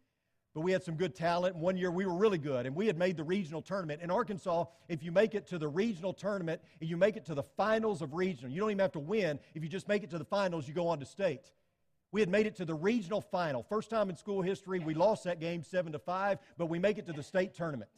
But 0.53 0.61
we 0.61 0.71
had 0.71 0.83
some 0.83 0.95
good 0.95 1.15
talent. 1.15 1.55
And 1.55 1.63
one 1.63 1.77
year 1.77 1.91
we 1.91 2.05
were 2.05 2.15
really 2.15 2.37
good, 2.37 2.65
and 2.65 2.75
we 2.75 2.87
had 2.87 2.97
made 2.97 3.15
the 3.15 3.23
regional 3.23 3.61
tournament. 3.61 4.01
In 4.01 4.11
Arkansas, 4.11 4.65
if 4.89 5.03
you 5.03 5.11
make 5.11 5.35
it 5.35 5.47
to 5.47 5.57
the 5.57 5.67
regional 5.67 6.13
tournament 6.13 6.61
and 6.79 6.89
you 6.89 6.97
make 6.97 7.15
it 7.15 7.25
to 7.25 7.35
the 7.35 7.43
finals 7.43 8.01
of 8.01 8.13
regional, 8.13 8.51
you 8.51 8.59
don't 8.59 8.71
even 8.71 8.79
have 8.79 8.91
to 8.93 8.99
win. 8.99 9.39
If 9.53 9.63
you 9.63 9.69
just 9.69 9.87
make 9.87 10.03
it 10.03 10.09
to 10.11 10.17
the 10.17 10.25
finals, 10.25 10.67
you 10.67 10.73
go 10.73 10.87
on 10.87 10.99
to 10.99 11.05
state. 11.05 11.51
We 12.11 12.21
had 12.21 12.29
made 12.29 12.47
it 12.47 12.55
to 12.55 12.65
the 12.65 12.73
regional 12.73 13.21
final. 13.21 13.63
First 13.63 13.89
time 13.89 14.09
in 14.09 14.15
school 14.15 14.41
history, 14.41 14.79
we 14.79 14.93
lost 14.93 15.25
that 15.25 15.39
game 15.39 15.61
7 15.61 15.91
to 15.91 15.99
5, 15.99 16.39
but 16.57 16.67
we 16.67 16.79
make 16.79 16.97
it 16.97 17.05
to 17.07 17.13
the 17.13 17.23
state 17.23 17.53
tournament. 17.53 17.91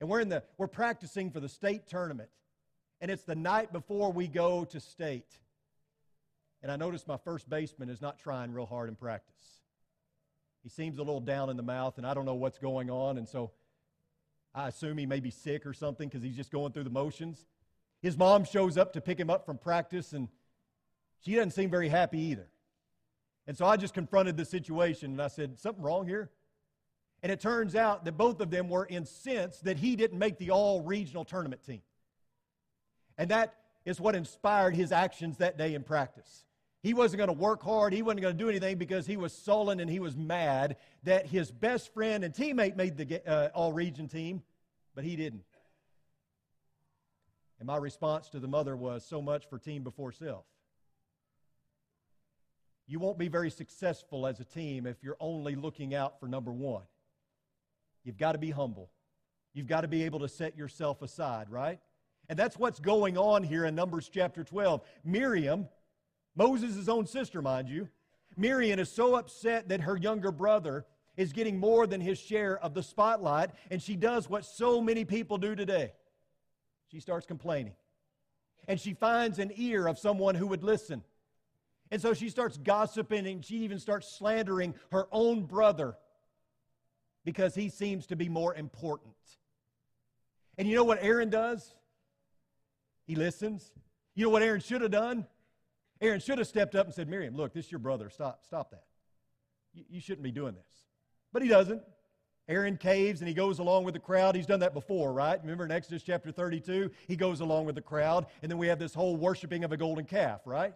And 0.00 0.08
we're 0.08 0.20
in 0.20 0.28
the 0.28 0.44
we're 0.56 0.68
practicing 0.68 1.30
for 1.30 1.40
the 1.40 1.48
state 1.48 1.88
tournament 1.88 2.30
and 3.00 3.10
it's 3.10 3.22
the 3.22 3.34
night 3.34 3.72
before 3.72 4.12
we 4.12 4.26
go 4.26 4.64
to 4.66 4.80
state. 4.80 5.38
And 6.62 6.72
I 6.72 6.76
notice 6.76 7.06
my 7.06 7.16
first 7.16 7.48
baseman 7.48 7.88
is 7.88 8.00
not 8.00 8.18
trying 8.18 8.52
real 8.52 8.66
hard 8.66 8.88
in 8.88 8.96
practice. 8.96 9.62
He 10.62 10.68
seems 10.68 10.98
a 10.98 11.02
little 11.02 11.20
down 11.20 11.50
in 11.50 11.56
the 11.56 11.62
mouth, 11.62 11.98
and 11.98 12.06
I 12.06 12.14
don't 12.14 12.24
know 12.24 12.34
what's 12.34 12.58
going 12.58 12.90
on, 12.90 13.16
and 13.16 13.28
so 13.28 13.52
I 14.54 14.68
assume 14.68 14.98
he 14.98 15.06
may 15.06 15.20
be 15.20 15.30
sick 15.30 15.64
or 15.66 15.72
something 15.72 16.08
because 16.08 16.22
he's 16.22 16.36
just 16.36 16.50
going 16.50 16.72
through 16.72 16.84
the 16.84 16.90
motions. 16.90 17.46
His 18.02 18.16
mom 18.18 18.44
shows 18.44 18.76
up 18.76 18.92
to 18.94 19.00
pick 19.00 19.18
him 19.18 19.30
up 19.30 19.46
from 19.46 19.58
practice, 19.58 20.12
and 20.12 20.28
she 21.20 21.34
doesn't 21.34 21.52
seem 21.52 21.70
very 21.70 21.88
happy 21.88 22.18
either. 22.18 22.48
And 23.46 23.56
so 23.56 23.64
I 23.66 23.76
just 23.76 23.94
confronted 23.94 24.36
the 24.36 24.44
situation, 24.44 25.12
and 25.12 25.22
I 25.22 25.28
said, 25.28 25.58
Something 25.58 25.82
wrong 25.82 26.06
here? 26.06 26.30
And 27.22 27.32
it 27.32 27.40
turns 27.40 27.74
out 27.74 28.04
that 28.04 28.12
both 28.12 28.40
of 28.40 28.50
them 28.50 28.68
were 28.68 28.86
incensed 28.86 29.64
that 29.64 29.78
he 29.78 29.96
didn't 29.96 30.18
make 30.18 30.38
the 30.38 30.50
all 30.50 30.82
regional 30.82 31.24
tournament 31.24 31.64
team. 31.64 31.82
And 33.18 33.30
that 33.30 33.54
is 33.84 34.00
what 34.00 34.14
inspired 34.14 34.74
his 34.74 34.92
actions 34.92 35.38
that 35.38 35.58
day 35.58 35.74
in 35.74 35.82
practice. 35.82 36.44
He 36.82 36.94
wasn't 36.94 37.18
going 37.18 37.28
to 37.28 37.32
work 37.32 37.62
hard. 37.62 37.92
He 37.92 38.02
wasn't 38.02 38.22
going 38.22 38.36
to 38.36 38.44
do 38.44 38.48
anything 38.48 38.78
because 38.78 39.06
he 39.06 39.16
was 39.16 39.32
sullen 39.32 39.80
and 39.80 39.90
he 39.90 39.98
was 39.98 40.16
mad 40.16 40.76
that 41.02 41.26
his 41.26 41.50
best 41.50 41.92
friend 41.92 42.22
and 42.22 42.32
teammate 42.32 42.76
made 42.76 42.96
the 42.96 43.28
uh, 43.28 43.48
all 43.52 43.72
region 43.72 44.06
team, 44.06 44.42
but 44.94 45.02
he 45.02 45.16
didn't. 45.16 45.42
And 47.58 47.66
my 47.66 47.76
response 47.76 48.28
to 48.30 48.38
the 48.38 48.46
mother 48.46 48.76
was, 48.76 49.04
So 49.04 49.20
much 49.20 49.48
for 49.48 49.58
team 49.58 49.82
before 49.82 50.12
self. 50.12 50.44
You 52.86 53.00
won't 53.00 53.18
be 53.18 53.28
very 53.28 53.50
successful 53.50 54.26
as 54.26 54.38
a 54.38 54.44
team 54.44 54.86
if 54.86 55.02
you're 55.02 55.16
only 55.20 55.56
looking 55.56 55.94
out 55.94 56.20
for 56.20 56.28
number 56.28 56.52
one. 56.52 56.84
You've 58.04 58.16
got 58.16 58.32
to 58.32 58.38
be 58.38 58.50
humble. 58.50 58.88
You've 59.52 59.66
got 59.66 59.82
to 59.82 59.88
be 59.88 60.04
able 60.04 60.20
to 60.20 60.28
set 60.28 60.56
yourself 60.56 61.02
aside, 61.02 61.50
right? 61.50 61.80
And 62.28 62.38
that's 62.38 62.58
what's 62.58 62.80
going 62.80 63.16
on 63.16 63.42
here 63.42 63.64
in 63.64 63.74
Numbers 63.74 64.10
chapter 64.12 64.44
12. 64.44 64.82
Miriam, 65.04 65.68
Moses' 66.36 66.88
own 66.88 67.06
sister, 67.06 67.40
mind 67.40 67.68
you, 67.68 67.88
Miriam 68.36 68.78
is 68.78 68.90
so 68.90 69.16
upset 69.16 69.68
that 69.70 69.80
her 69.80 69.96
younger 69.96 70.30
brother 70.30 70.84
is 71.16 71.32
getting 71.32 71.58
more 71.58 71.86
than 71.86 72.00
his 72.00 72.18
share 72.18 72.58
of 72.58 72.74
the 72.74 72.82
spotlight, 72.82 73.50
and 73.70 73.82
she 73.82 73.96
does 73.96 74.30
what 74.30 74.44
so 74.44 74.80
many 74.80 75.04
people 75.04 75.38
do 75.38 75.54
today. 75.54 75.92
She 76.92 77.00
starts 77.00 77.26
complaining. 77.26 77.74
And 78.68 78.78
she 78.78 78.92
finds 78.92 79.38
an 79.38 79.50
ear 79.56 79.86
of 79.88 79.98
someone 79.98 80.34
who 80.34 80.46
would 80.46 80.62
listen. 80.62 81.02
And 81.90 82.00
so 82.00 82.12
she 82.12 82.28
starts 82.28 82.58
gossiping 82.58 83.26
and 83.26 83.44
she 83.44 83.58
even 83.58 83.78
starts 83.78 84.14
slandering 84.16 84.74
her 84.92 85.08
own 85.10 85.44
brother 85.44 85.96
because 87.24 87.54
he 87.54 87.70
seems 87.70 88.06
to 88.08 88.16
be 88.16 88.28
more 88.28 88.54
important. 88.54 89.14
And 90.58 90.68
you 90.68 90.74
know 90.74 90.84
what 90.84 90.98
Aaron 91.00 91.30
does? 91.30 91.74
He 93.08 93.16
listens. 93.16 93.72
You 94.14 94.24
know 94.24 94.30
what 94.30 94.42
Aaron 94.42 94.60
should 94.60 94.82
have 94.82 94.90
done? 94.92 95.26
Aaron 96.00 96.20
should 96.20 96.38
have 96.38 96.46
stepped 96.46 96.76
up 96.76 96.86
and 96.86 96.94
said, 96.94 97.08
Miriam, 97.08 97.34
look, 97.34 97.52
this 97.54 97.66
is 97.66 97.72
your 97.72 97.80
brother. 97.80 98.10
Stop, 98.10 98.44
stop 98.44 98.70
that. 98.70 98.84
You, 99.72 99.84
you 99.88 100.00
shouldn't 100.00 100.22
be 100.22 100.30
doing 100.30 100.54
this. 100.54 100.84
But 101.32 101.42
he 101.42 101.48
doesn't. 101.48 101.82
Aaron 102.48 102.76
caves 102.76 103.20
and 103.20 103.28
he 103.28 103.34
goes 103.34 103.58
along 103.58 103.84
with 103.84 103.94
the 103.94 104.00
crowd. 104.00 104.36
He's 104.36 104.46
done 104.46 104.60
that 104.60 104.74
before, 104.74 105.12
right? 105.12 105.40
Remember 105.40 105.64
in 105.64 105.70
Exodus 105.70 106.02
chapter 106.02 106.30
32? 106.30 106.90
He 107.06 107.16
goes 107.16 107.40
along 107.40 107.64
with 107.64 107.74
the 107.74 107.82
crowd, 107.82 108.26
and 108.42 108.50
then 108.50 108.58
we 108.58 108.68
have 108.68 108.78
this 108.78 108.94
whole 108.94 109.16
worshiping 109.16 109.64
of 109.64 109.72
a 109.72 109.76
golden 109.76 110.04
calf, 110.04 110.42
right? 110.44 110.74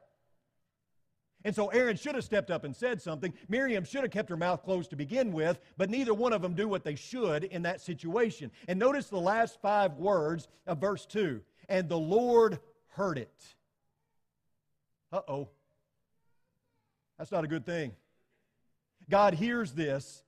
And 1.44 1.54
so 1.54 1.68
Aaron 1.68 1.96
should 1.96 2.14
have 2.14 2.24
stepped 2.24 2.50
up 2.50 2.64
and 2.64 2.74
said 2.74 3.02
something. 3.02 3.32
Miriam 3.48 3.84
should 3.84 4.02
have 4.02 4.10
kept 4.10 4.30
her 4.30 4.36
mouth 4.36 4.62
closed 4.62 4.90
to 4.90 4.96
begin 4.96 5.32
with, 5.32 5.60
but 5.76 5.90
neither 5.90 6.14
one 6.14 6.32
of 6.32 6.40
them 6.40 6.54
do 6.54 6.68
what 6.68 6.84
they 6.84 6.94
should 6.94 7.44
in 7.44 7.62
that 7.62 7.80
situation. 7.80 8.50
And 8.68 8.78
notice 8.78 9.08
the 9.08 9.18
last 9.18 9.60
five 9.60 9.94
words 9.94 10.48
of 10.66 10.78
verse 10.78 11.04
2 11.06 11.40
and 11.72 11.88
the 11.88 11.98
Lord 11.98 12.58
heard 12.88 13.16
it. 13.16 13.54
Uh 15.10 15.22
oh. 15.26 15.48
That's 17.18 17.32
not 17.32 17.44
a 17.44 17.48
good 17.48 17.64
thing. 17.64 17.92
God 19.08 19.32
hears 19.32 19.72
this. 19.72 20.22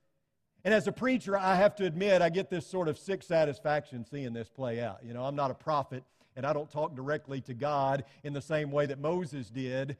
And 0.63 0.73
as 0.73 0.87
a 0.87 0.91
preacher, 0.91 1.37
I 1.37 1.55
have 1.55 1.75
to 1.75 1.85
admit, 1.85 2.23
I 2.23 2.29
get 2.29 2.49
this 2.49 2.65
sort 2.65 2.87
of 2.87 2.97
sick 2.97 3.21
satisfaction 3.21 4.03
seeing 4.09 4.33
this 4.33 4.49
play 4.49 4.81
out. 4.81 5.01
You 5.05 5.13
know, 5.13 5.23
I'm 5.23 5.35
not 5.35 5.51
a 5.51 5.53
prophet, 5.53 6.03
and 6.35 6.47
I 6.47 6.53
don't 6.53 6.69
talk 6.69 6.95
directly 6.95 7.41
to 7.41 7.53
God 7.53 8.05
in 8.23 8.33
the 8.33 8.41
same 8.41 8.71
way 8.71 8.87
that 8.87 8.99
Moses 8.99 9.51
did. 9.51 9.97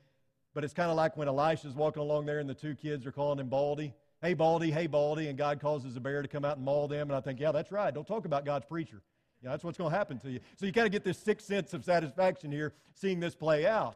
But 0.55 0.63
it's 0.63 0.73
kind 0.73 0.89
of 0.89 0.97
like 0.97 1.15
when 1.15 1.27
Elisha's 1.27 1.75
walking 1.75 2.01
along 2.01 2.25
there 2.25 2.39
and 2.39 2.49
the 2.49 2.55
two 2.55 2.73
kids 2.73 3.05
are 3.05 3.11
calling 3.11 3.39
him 3.39 3.49
Baldy. 3.49 3.93
Hey, 4.19 4.33
Baldy, 4.33 4.71
hey, 4.71 4.87
Baldy. 4.87 5.27
And 5.27 5.37
God 5.37 5.59
causes 5.59 5.95
a 5.95 5.99
bear 5.99 6.23
to 6.23 6.27
come 6.27 6.43
out 6.43 6.57
and 6.57 6.65
maul 6.65 6.87
them. 6.87 7.09
And 7.09 7.15
I 7.15 7.21
think, 7.21 7.39
yeah, 7.39 7.51
that's 7.51 7.71
right. 7.71 7.93
Don't 7.93 8.07
talk 8.07 8.25
about 8.25 8.45
God's 8.45 8.65
preacher. 8.65 9.03
Yeah, 9.45 9.51
that's 9.51 9.63
what's 9.63 9.77
going 9.77 9.91
to 9.91 9.97
happen 9.97 10.17
to 10.21 10.31
you. 10.31 10.39
So 10.55 10.65
you 10.65 10.73
kind 10.73 10.87
of 10.87 10.91
get 10.91 11.03
this 11.03 11.19
sixth 11.19 11.45
sense 11.45 11.75
of 11.75 11.85
satisfaction 11.85 12.51
here 12.51 12.73
seeing 12.95 13.19
this 13.19 13.35
play 13.35 13.67
out. 13.67 13.95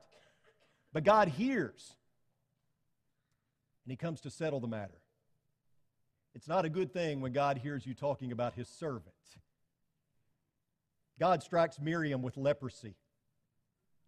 But 0.93 1.03
God 1.03 1.27
hears, 1.27 1.95
and 3.83 3.91
He 3.91 3.97
comes 3.97 4.21
to 4.21 4.29
settle 4.29 4.59
the 4.59 4.67
matter. 4.67 5.01
It's 6.35 6.47
not 6.47 6.65
a 6.65 6.69
good 6.69 6.93
thing 6.93 7.19
when 7.19 7.33
God 7.33 7.57
hears 7.57 7.83
you 7.83 7.95
talking 7.95 8.31
about 8.31 8.53
His 8.53 8.67
servant. 8.69 9.15
God 11.19 11.41
strikes 11.41 11.79
Miriam 11.79 12.21
with 12.21 12.37
leprosy 12.37 12.93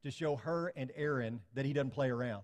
to 0.03 0.11
show 0.11 0.35
her 0.35 0.71
and 0.75 0.91
Aaron 0.95 1.41
that 1.55 1.65
he 1.65 1.73
doesn't 1.73 1.91
play 1.91 2.09
around 2.09 2.43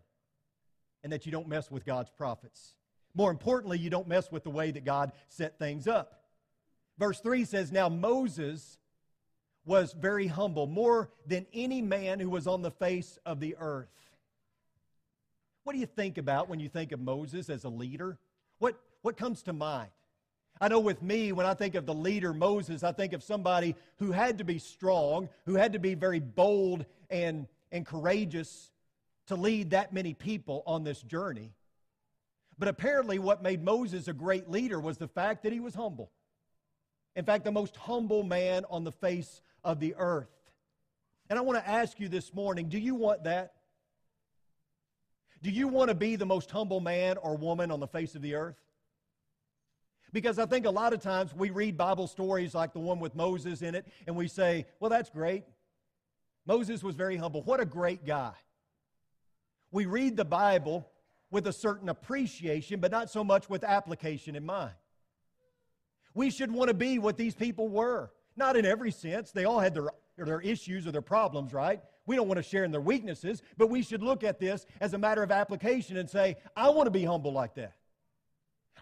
and 1.03 1.13
that 1.13 1.25
you 1.25 1.31
don't 1.31 1.47
mess 1.47 1.69
with 1.69 1.85
God's 1.85 2.09
prophets. 2.09 2.73
More 3.13 3.29
importantly, 3.29 3.77
you 3.77 3.89
don't 3.89 4.07
mess 4.07 4.31
with 4.31 4.43
the 4.43 4.49
way 4.49 4.71
that 4.71 4.83
God 4.83 5.11
set 5.29 5.57
things 5.57 5.87
up. 5.87 6.23
Verse 6.97 7.19
3 7.19 7.45
says, 7.45 7.71
Now 7.71 7.87
Moses 7.89 8.77
was 9.67 9.93
very 9.93 10.27
humble, 10.27 10.65
more 10.65 11.09
than 11.25 11.45
any 11.53 11.81
man 11.81 12.19
who 12.19 12.29
was 12.29 12.47
on 12.47 12.61
the 12.61 12.71
face 12.71 13.19
of 13.25 13.39
the 13.39 13.55
earth. 13.59 13.89
What 15.63 15.73
do 15.73 15.79
you 15.79 15.85
think 15.85 16.17
about 16.17 16.47
when 16.47 16.59
you 16.59 16.69
think 16.69 16.93
of 16.93 16.99
Moses 17.01 17.49
as 17.49 17.65
a 17.65 17.69
leader? 17.69 18.17
What, 18.59 18.79
what 19.01 19.17
comes 19.17 19.43
to 19.43 19.53
mind? 19.53 19.89
I 20.59 20.69
know 20.69 20.79
with 20.79 21.03
me, 21.03 21.33
when 21.33 21.45
I 21.45 21.53
think 21.53 21.75
of 21.75 21.85
the 21.85 21.93
leader 21.93 22.33
Moses, 22.33 22.83
I 22.83 22.91
think 22.91 23.13
of 23.13 23.21
somebody 23.21 23.75
who 23.97 24.11
had 24.11 24.39
to 24.39 24.43
be 24.43 24.57
strong, 24.57 25.29
who 25.45 25.55
had 25.55 25.73
to 25.73 25.79
be 25.79 25.93
very 25.93 26.19
bold 26.19 26.85
and, 27.09 27.47
and 27.71 27.85
courageous 27.85 28.71
to 29.27 29.35
lead 29.35 29.71
that 29.71 29.93
many 29.93 30.13
people 30.13 30.63
on 30.65 30.83
this 30.83 31.01
journey. 31.01 31.51
But 32.57 32.69
apparently, 32.69 33.19
what 33.19 33.43
made 33.43 33.63
Moses 33.63 34.07
a 34.07 34.13
great 34.13 34.49
leader 34.49 34.79
was 34.79 34.97
the 34.97 35.07
fact 35.07 35.43
that 35.43 35.51
he 35.51 35.59
was 35.59 35.75
humble. 35.75 36.09
In 37.15 37.25
fact, 37.25 37.43
the 37.43 37.51
most 37.51 37.75
humble 37.75 38.23
man 38.23 38.65
on 38.69 38.83
the 38.83 38.91
face 38.91 39.41
of 39.67 39.81
the 39.81 39.93
earth. 39.97 40.29
And 41.29 41.37
I 41.37 41.41
want 41.41 41.59
to 41.59 41.69
ask 41.69 41.99
you 41.99 42.07
this 42.07 42.33
morning 42.33 42.69
do 42.69 42.79
you 42.79 42.95
want 42.95 43.25
that? 43.25 43.51
Do 45.43 45.51
you 45.51 45.67
want 45.67 45.89
to 45.89 45.95
be 45.95 46.15
the 46.15 46.25
most 46.25 46.49
humble 46.49 46.79
man 46.79 47.17
or 47.17 47.35
woman 47.35 47.69
on 47.69 47.79
the 47.79 47.87
face 47.87 48.15
of 48.15 48.21
the 48.23 48.33
earth? 48.33 48.55
Because 50.13 50.39
I 50.39 50.45
think 50.45 50.65
a 50.65 50.71
lot 50.71 50.93
of 50.93 51.01
times 51.01 51.35
we 51.35 51.49
read 51.49 51.77
Bible 51.77 52.07
stories 52.07 52.55
like 52.55 52.73
the 52.73 52.79
one 52.79 52.99
with 52.99 53.13
Moses 53.13 53.61
in 53.61 53.75
it, 53.75 53.85
and 54.07 54.15
we 54.15 54.29
say, 54.29 54.65
well, 54.79 54.89
that's 54.89 55.09
great. 55.09 55.43
Moses 56.45 56.81
was 56.81 56.95
very 56.95 57.17
humble. 57.17 57.43
What 57.43 57.59
a 57.59 57.65
great 57.65 58.05
guy. 58.05 58.31
We 59.69 59.85
read 59.85 60.15
the 60.15 60.25
Bible 60.25 60.89
with 61.29 61.45
a 61.45 61.53
certain 61.53 61.89
appreciation, 61.89 62.79
but 62.79 62.89
not 62.89 63.09
so 63.09 63.21
much 63.21 63.49
with 63.49 63.65
application 63.65 64.37
in 64.37 64.45
mind. 64.45 64.73
We 66.13 66.29
should 66.31 66.51
want 66.51 66.69
to 66.69 66.73
be 66.73 66.99
what 66.99 67.17
these 67.17 67.35
people 67.35 67.67
were. 67.67 68.09
Not 68.37 68.55
in 68.55 68.65
every 68.65 68.91
sense. 68.91 69.31
They 69.31 69.45
all 69.45 69.59
had 69.59 69.73
their, 69.73 69.89
their 70.17 70.41
issues 70.41 70.87
or 70.87 70.91
their 70.91 71.01
problems, 71.01 71.51
right? 71.51 71.81
We 72.05 72.15
don't 72.15 72.27
want 72.27 72.37
to 72.37 72.43
share 72.43 72.63
in 72.63 72.71
their 72.71 72.79
weaknesses, 72.79 73.41
but 73.57 73.69
we 73.69 73.81
should 73.81 74.01
look 74.01 74.23
at 74.23 74.39
this 74.39 74.65
as 74.79 74.93
a 74.93 74.97
matter 74.97 75.23
of 75.23 75.31
application 75.31 75.97
and 75.97 76.09
say, 76.09 76.37
I 76.55 76.69
want 76.69 76.85
to 76.85 76.91
be 76.91 77.03
humble 77.03 77.33
like 77.33 77.55
that. 77.55 77.73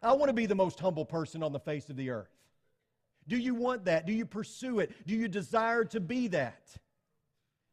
I 0.03 0.13
want 0.13 0.29
to 0.29 0.33
be 0.33 0.45
the 0.45 0.55
most 0.55 0.79
humble 0.79 1.05
person 1.05 1.41
on 1.41 1.53
the 1.53 1.59
face 1.59 1.89
of 1.89 1.95
the 1.95 2.11
earth. 2.11 2.29
Do 3.27 3.37
you 3.37 3.55
want 3.55 3.85
that? 3.85 4.05
Do 4.05 4.13
you 4.13 4.25
pursue 4.25 4.79
it? 4.79 4.91
Do 5.07 5.15
you 5.15 5.27
desire 5.27 5.85
to 5.85 5.99
be 5.99 6.27
that? 6.27 6.77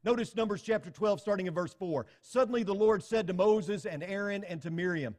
Notice 0.04 0.34
Numbers 0.34 0.62
chapter 0.62 0.90
12, 0.90 1.20
starting 1.20 1.46
in 1.46 1.54
verse 1.54 1.74
4. 1.74 2.06
Suddenly 2.22 2.62
the 2.62 2.74
Lord 2.74 3.04
said 3.04 3.26
to 3.26 3.34
Moses 3.34 3.84
and 3.84 4.02
Aaron 4.02 4.44
and 4.44 4.62
to 4.62 4.70
Miriam, 4.70 5.14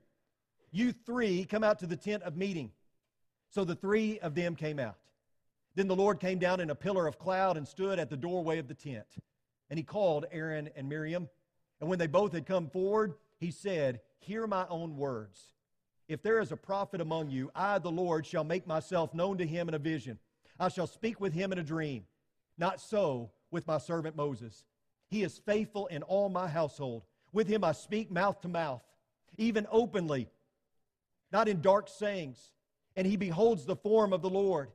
You 0.71 0.91
three 0.91 1.45
come 1.45 1.63
out 1.63 1.79
to 1.79 1.87
the 1.87 1.95
tent 1.95 2.23
of 2.23 2.35
meeting. 2.35 2.71
So 3.49 3.63
the 3.63 3.75
three 3.75 4.19
of 4.19 4.33
them 4.33 4.55
came 4.55 4.79
out. 4.79 4.97
Then 5.75 5.87
the 5.87 5.95
Lord 5.95 6.19
came 6.19 6.39
down 6.39 6.59
in 6.59 6.69
a 6.69 6.75
pillar 6.75 7.07
of 7.07 7.17
cloud 7.17 7.57
and 7.57 7.67
stood 7.67 7.99
at 7.99 8.09
the 8.09 8.17
doorway 8.17 8.59
of 8.59 8.67
the 8.67 8.73
tent. 8.73 9.07
And 9.69 9.77
he 9.77 9.83
called 9.83 10.25
Aaron 10.31 10.69
and 10.75 10.87
Miriam. 10.87 11.29
And 11.79 11.89
when 11.89 11.99
they 11.99 12.07
both 12.07 12.33
had 12.33 12.45
come 12.45 12.69
forward, 12.69 13.15
he 13.39 13.51
said, 13.51 14.01
Hear 14.19 14.45
my 14.47 14.65
own 14.69 14.97
words. 14.97 15.53
If 16.07 16.21
there 16.21 16.39
is 16.39 16.51
a 16.51 16.57
prophet 16.57 17.01
among 17.01 17.31
you, 17.31 17.49
I, 17.55 17.79
the 17.79 17.91
Lord, 17.91 18.25
shall 18.25 18.43
make 18.43 18.67
myself 18.67 19.13
known 19.13 19.37
to 19.37 19.45
him 19.45 19.67
in 19.67 19.73
a 19.73 19.79
vision. 19.79 20.19
I 20.59 20.67
shall 20.67 20.87
speak 20.87 21.19
with 21.19 21.33
him 21.33 21.51
in 21.51 21.57
a 21.57 21.63
dream. 21.63 22.05
Not 22.57 22.79
so 22.79 23.31
with 23.51 23.65
my 23.67 23.77
servant 23.77 24.15
Moses. 24.15 24.65
He 25.09 25.23
is 25.23 25.39
faithful 25.39 25.87
in 25.87 26.03
all 26.03 26.29
my 26.29 26.47
household. 26.47 27.03
With 27.31 27.47
him 27.47 27.63
I 27.63 27.71
speak 27.71 28.11
mouth 28.11 28.41
to 28.41 28.47
mouth, 28.47 28.83
even 29.37 29.65
openly, 29.71 30.29
not 31.31 31.47
in 31.47 31.61
dark 31.61 31.89
sayings. 31.89 32.51
And 32.95 33.07
he 33.07 33.17
beholds 33.17 33.65
the 33.65 33.75
form 33.75 34.13
of 34.13 34.21
the 34.21 34.29
Lord. 34.29 34.69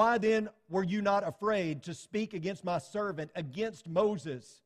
Why 0.00 0.16
then 0.16 0.48
were 0.70 0.82
you 0.82 1.02
not 1.02 1.28
afraid 1.28 1.82
to 1.82 1.92
speak 1.92 2.32
against 2.32 2.64
my 2.64 2.78
servant, 2.78 3.30
against 3.34 3.86
Moses? 3.86 4.62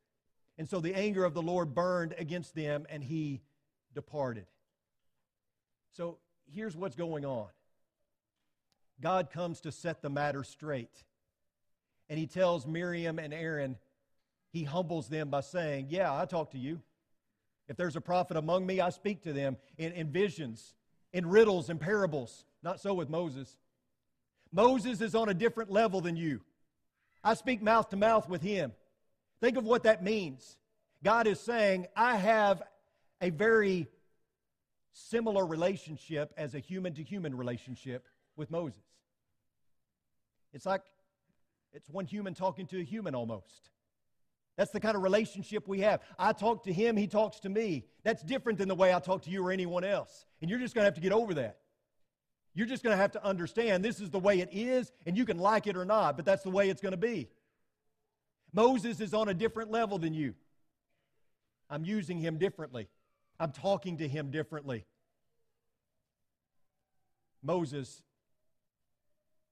And 0.59 0.69
so 0.69 0.79
the 0.79 0.95
anger 0.95 1.25
of 1.25 1.35
the 1.35 1.43
Lord 1.43 1.75
burned 1.75 2.15
against 2.17 2.55
them, 2.55 2.87
and 2.89 3.03
he 3.03 3.41
departed. 3.97 4.47
So 5.91 6.19
here's 6.47 6.77
what's 6.77 6.95
going 6.95 7.25
on 7.25 7.49
God 9.01 9.29
comes 9.33 9.61
to 9.63 9.73
set 9.73 10.03
the 10.03 10.09
matter 10.09 10.45
straight. 10.45 11.03
And 12.09 12.17
he 12.17 12.29
tells 12.29 12.65
Miriam 12.65 13.19
and 13.19 13.35
Aaron, 13.35 13.77
he 14.53 14.63
humbles 14.63 15.09
them 15.09 15.31
by 15.31 15.41
saying, 15.41 15.87
Yeah, 15.89 16.17
I 16.17 16.27
talk 16.27 16.53
to 16.53 16.59
you. 16.59 16.81
If 17.67 17.77
there's 17.77 17.97
a 17.97 18.01
prophet 18.01 18.37
among 18.37 18.67
me, 18.67 18.81
I 18.81 18.91
speak 18.91 19.25
to 19.25 19.33
them 19.33 19.57
in, 19.79 19.91
in 19.95 20.13
visions, 20.13 20.75
in 21.13 21.27
riddles, 21.27 21.71
and 21.71 21.81
parables. 21.81 22.45
Not 22.63 22.79
so 22.79 22.95
with 22.95 23.11
Moses. 23.11 23.57
Moses 24.55 25.01
is 25.01 25.17
on 25.17 25.29
a 25.29 25.35
different 25.35 25.71
level 25.71 26.01
than 26.01 26.17
you. 26.17 26.41
I 27.25 27.35
speak 27.35 27.61
mouth 27.61 27.89
to 27.91 27.97
mouth 27.97 28.29
with 28.29 28.41
him. 28.41 28.73
Think 29.41 29.57
of 29.57 29.65
what 29.65 29.83
that 29.83 30.03
means. 30.03 30.57
God 31.03 31.27
is 31.27 31.41
saying, 31.41 31.89
I 31.97 32.17
have 32.17 32.63
a 33.21 33.31
very 33.31 33.89
similar 34.93 35.45
relationship 35.45 36.33
as 36.37 36.55
a 36.55 36.61
human 36.61 36.95
to 36.95 37.03
human 37.03 37.37
relationship 37.37 38.07
with 38.37 38.51
Moses. 38.51 38.79
It's 40.53 40.65
like 40.65 40.83
it's 41.73 41.91
one 41.91 42.07
human 42.07 42.33
talking 42.35 42.69
to 42.69 42.81
a 42.81 42.85
human 42.85 43.17
almost. 43.17 43.71
That's 44.57 44.71
the 44.71 44.79
kind 44.79 44.95
of 44.95 45.03
relationship 45.03 45.67
we 45.67 45.81
have. 45.81 46.01
I 46.17 46.33
talk 46.33 46.63
to 46.65 46.73
him, 46.73 46.97
he 46.97 47.09
talks 47.09 47.41
to 47.41 47.49
me. 47.49 47.87
That's 48.05 48.23
different 48.23 48.61
than 48.61 48.69
the 48.69 48.77
way 48.77 48.95
I 48.95 49.01
talk 49.01 49.23
to 49.23 49.31
you 49.31 49.45
or 49.45 49.51
anyone 49.51 49.83
else. 49.83 50.27
And 50.41 50.49
you're 50.49 50.61
just 50.61 50.77
going 50.77 50.85
to 50.85 50.87
have 50.87 50.95
to 50.95 51.01
get 51.01 51.11
over 51.11 51.35
that. 51.35 51.59
You're 52.55 52.67
just 52.67 52.83
going 52.85 52.93
to 52.93 53.01
have 53.01 53.13
to 53.13 53.25
understand 53.25 53.85
this 53.85 54.01
is 54.01 54.11
the 54.11 54.19
way 54.19 54.41
it 54.41 54.49
is, 54.53 54.93
and 55.07 55.17
you 55.17 55.25
can 55.25 55.39
like 55.39 55.67
it 55.67 55.77
or 55.77 55.85
not, 55.85 56.17
but 56.17 56.25
that's 56.25 56.45
the 56.45 56.51
way 56.51 56.69
it's 56.69 56.81
going 56.81 56.93
to 56.93 56.97
be. 56.97 57.29
Moses 58.53 59.01
is 59.01 59.13
on 59.13 59.29
a 59.29 59.35
different 59.35 59.71
level 59.71 59.99
than 59.99 60.15
you. 60.15 60.35
I'm 61.69 61.85
using 61.85 62.19
him 62.19 62.39
differently, 62.39 62.89
I'm 63.41 63.51
talking 63.51 63.99
to 63.99 64.09
him 64.09 64.31
differently. 64.31 64.85
Moses 67.43 68.03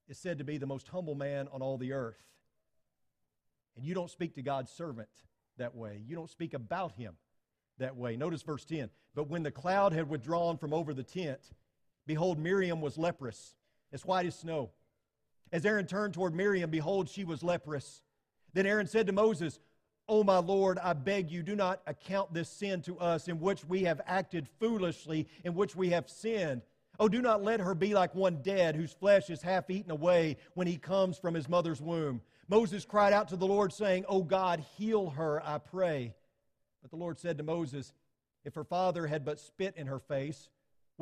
is 0.09 0.19
said 0.19 0.39
to 0.39 0.45
be 0.45 0.57
the 0.57 0.67
most 0.67 0.89
humble 0.89 1.15
man 1.15 1.49
on 1.53 1.61
all 1.61 1.77
the 1.77 1.93
earth. 1.93 2.23
And 3.77 3.85
you 3.85 3.95
don't 3.95 4.11
speak 4.11 4.35
to 4.37 4.43
God's 4.43 4.71
servant 4.71 5.09
that 5.59 5.75
way. 5.75 6.01
You 6.07 6.15
don't 6.17 6.31
speak 6.31 6.55
about 6.55 6.93
him 6.93 7.15
that 7.79 7.97
way. 7.97 8.17
Notice 8.17 8.43
verse 8.43 8.65
10. 8.65 8.91
But 9.15 9.29
when 9.29 9.43
the 9.43 9.51
cloud 9.51 9.93
had 9.93 10.09
withdrawn 10.09 10.57
from 10.57 10.73
over 10.73 10.95
the 10.95 11.03
tent, 11.03 11.41
behold, 12.07 12.39
Miriam 12.39 12.81
was 12.81 12.99
leprous, 12.99 13.55
as 13.93 14.05
white 14.05 14.27
as 14.27 14.39
snow. 14.39 14.71
As 15.53 15.67
Aaron 15.67 15.87
turned 15.87 16.15
toward 16.15 16.35
Miriam, 16.35 16.71
behold, 16.71 17.09
she 17.09 17.25
was 17.25 17.43
leprous. 17.43 18.03
Then 18.55 18.67
Aaron 18.67 18.87
said 18.87 19.07
to 19.07 19.13
Moses, 19.13 19.59
O 20.09 20.25
my 20.25 20.39
Lord, 20.39 20.79
I 20.79 20.95
beg 20.95 21.31
you, 21.31 21.43
do 21.43 21.55
not 21.55 21.81
account 21.87 22.35
this 22.35 22.49
sin 22.49 22.83
to 22.83 22.99
us 22.99 23.29
in 23.29 23.41
which 23.41 23.65
we 23.65 23.85
have 23.85 24.01
acted 24.07 24.49
foolishly, 24.59 25.29
in 25.45 25.55
which 25.55 25.77
we 25.77 25.91
have 25.91 26.11
sinned. 26.11 26.63
Oh, 26.99 27.09
do 27.09 27.23
not 27.23 27.43
let 27.43 27.61
her 27.61 27.75
be 27.75 27.95
like 27.95 28.15
one 28.15 28.43
dead 28.43 28.77
whose 28.77 28.93
flesh 28.93 29.31
is 29.31 29.43
half 29.43 29.71
eaten 29.71 29.91
away 29.91 30.37
when 30.55 30.67
he 30.67 30.77
comes 30.77 31.19
from 31.19 31.35
his 31.35 31.49
mother's 31.49 31.81
womb. 31.81 32.21
Moses 32.49 32.85
cried 32.85 33.13
out 33.13 33.29
to 33.29 33.37
the 33.37 33.47
Lord, 33.47 33.73
saying, 33.73 34.05
O 34.09 34.23
God, 34.23 34.65
heal 34.77 35.11
her, 35.11 35.43
I 35.45 35.59
pray. 35.59 36.15
But 36.83 36.91
the 36.91 36.97
Lord 36.97 37.19
said 37.19 37.39
to 37.39 37.45
Moses, 37.45 37.93
If 38.45 38.55
her 38.55 38.65
father 38.65 39.07
had 39.07 39.25
but 39.25 39.41
spit 39.41 39.75
in 39.77 39.87
her 39.87 40.01
face, 40.01 40.49